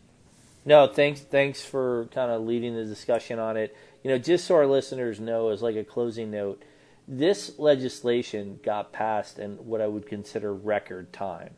No, 0.65 0.87
thanks. 0.87 1.19
Thanks 1.19 1.61
for 1.61 2.07
kind 2.13 2.31
of 2.31 2.43
leading 2.43 2.73
the 2.73 2.85
discussion 2.85 3.37
on 3.37 3.57
it. 3.57 3.75
You 4.01 4.11
know, 4.11 4.17
just 4.17 4.45
so 4.45 4.55
our 4.55 4.65
listeners 4.65 5.19
know, 5.19 5.49
as 5.49 5.61
like 5.61 5.75
a 5.75 5.83
closing 5.83 6.31
note, 6.31 6.63
this 7.07 7.59
legislation 7.59 8.59
got 8.63 8.93
passed 8.93 9.39
in 9.39 9.57
what 9.57 9.81
I 9.81 9.87
would 9.87 10.07
consider 10.07 10.53
record 10.53 11.11
time. 11.11 11.51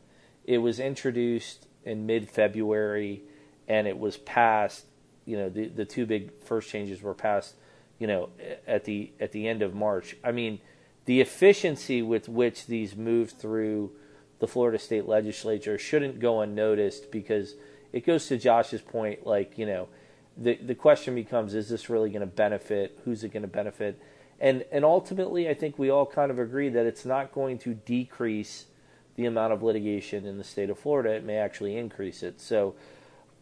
It 0.44 0.58
was 0.58 0.80
introduced 0.80 1.68
in 1.84 2.06
mid-February, 2.06 3.22
and 3.68 3.86
it 3.86 3.98
was 3.98 4.16
passed. 4.16 4.86
You 5.26 5.36
know, 5.36 5.48
the 5.50 5.68
the 5.68 5.84
two 5.84 6.06
big 6.06 6.32
first 6.42 6.70
changes 6.70 7.02
were 7.02 7.14
passed. 7.14 7.54
You 7.98 8.06
know, 8.06 8.28
at 8.66 8.84
the 8.84 9.12
at 9.20 9.32
the 9.32 9.46
end 9.46 9.62
of 9.62 9.74
March. 9.74 10.16
I 10.24 10.32
mean, 10.32 10.60
the 11.04 11.20
efficiency 11.20 12.00
with 12.00 12.28
which 12.28 12.66
these 12.66 12.96
moved 12.96 13.38
through 13.38 13.92
the 14.38 14.46
Florida 14.46 14.78
State 14.78 15.06
Legislature 15.06 15.78
shouldn't 15.78 16.20
go 16.20 16.40
unnoticed 16.40 17.10
because 17.10 17.54
it 17.92 18.04
goes 18.04 18.26
to 18.26 18.36
Josh's 18.36 18.82
point, 18.82 19.26
like, 19.26 19.56
you 19.56 19.64
know, 19.64 19.88
the 20.36 20.56
the 20.56 20.74
question 20.74 21.14
becomes 21.14 21.54
is 21.54 21.68
this 21.68 21.88
really 21.88 22.10
going 22.10 22.20
to 22.20 22.26
benefit 22.26 22.98
who's 23.04 23.24
it 23.24 23.32
going 23.32 23.42
to 23.42 23.48
benefit 23.48 24.00
and 24.38 24.64
and 24.70 24.84
ultimately 24.84 25.48
I 25.48 25.54
think 25.54 25.78
we 25.78 25.90
all 25.90 26.06
kind 26.06 26.30
of 26.30 26.38
agree 26.38 26.68
that 26.68 26.86
it's 26.86 27.04
not 27.04 27.32
going 27.32 27.58
to 27.60 27.74
decrease 27.74 28.66
the 29.14 29.24
amount 29.24 29.54
of 29.54 29.62
litigation 29.62 30.26
in 30.26 30.36
the 30.36 30.44
state 30.44 30.68
of 30.68 30.78
Florida 30.78 31.10
it 31.10 31.24
may 31.24 31.36
actually 31.36 31.76
increase 31.76 32.22
it 32.22 32.40
so 32.40 32.74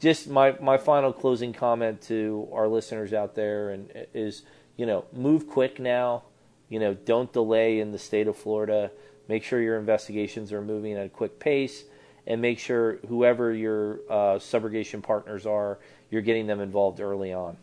just 0.01 0.29
my 0.29 0.57
my 0.61 0.77
final 0.77 1.13
closing 1.13 1.53
comment 1.53 2.03
to 2.03 2.49
our 2.53 2.69
listeners 2.69 3.13
out 3.13 3.35
there 3.35 3.71
and 3.71 3.91
is 4.13 4.43
you 4.77 4.87
know 4.87 5.05
move 5.13 5.49
quick 5.49 5.79
now 5.79 6.23
you 6.69 6.79
know 6.79 6.95
don't 6.95 7.33
delay 7.33 7.81
in 7.81 7.93
the 7.93 7.99
state 7.99 8.27
of 8.27 8.37
Florida 8.37 8.91
make 9.29 9.43
sure 9.43 9.61
your 9.61 9.79
investigations 9.79 10.53
are 10.53 10.63
moving 10.63 10.95
at 10.95 11.07
a 11.07 11.09
quick 11.09 11.39
pace 11.39 11.85
and 12.27 12.41
make 12.41 12.59
sure 12.59 12.99
whoever 13.09 13.53
your 13.53 14.01
uh, 14.09 14.39
subrogation 14.39 15.03
partners 15.03 15.47
are, 15.47 15.79
you're 16.11 16.23
getting 16.23 16.47
them 16.47 16.61
involved 16.61 17.01
early 17.01 17.33
on. 17.33 17.57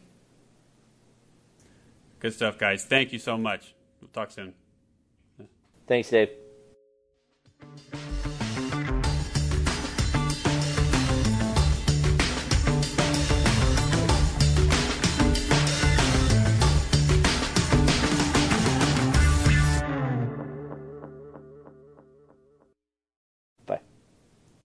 Good 2.20 2.34
stuff, 2.34 2.58
guys. 2.58 2.86
Thank 2.86 3.14
you 3.14 3.20
so 3.20 3.38
much. 3.38 3.74
We'll 4.00 4.10
talk 4.10 4.32
soon. 4.32 4.54
Thanks, 5.88 6.10
Dave. 6.10 6.30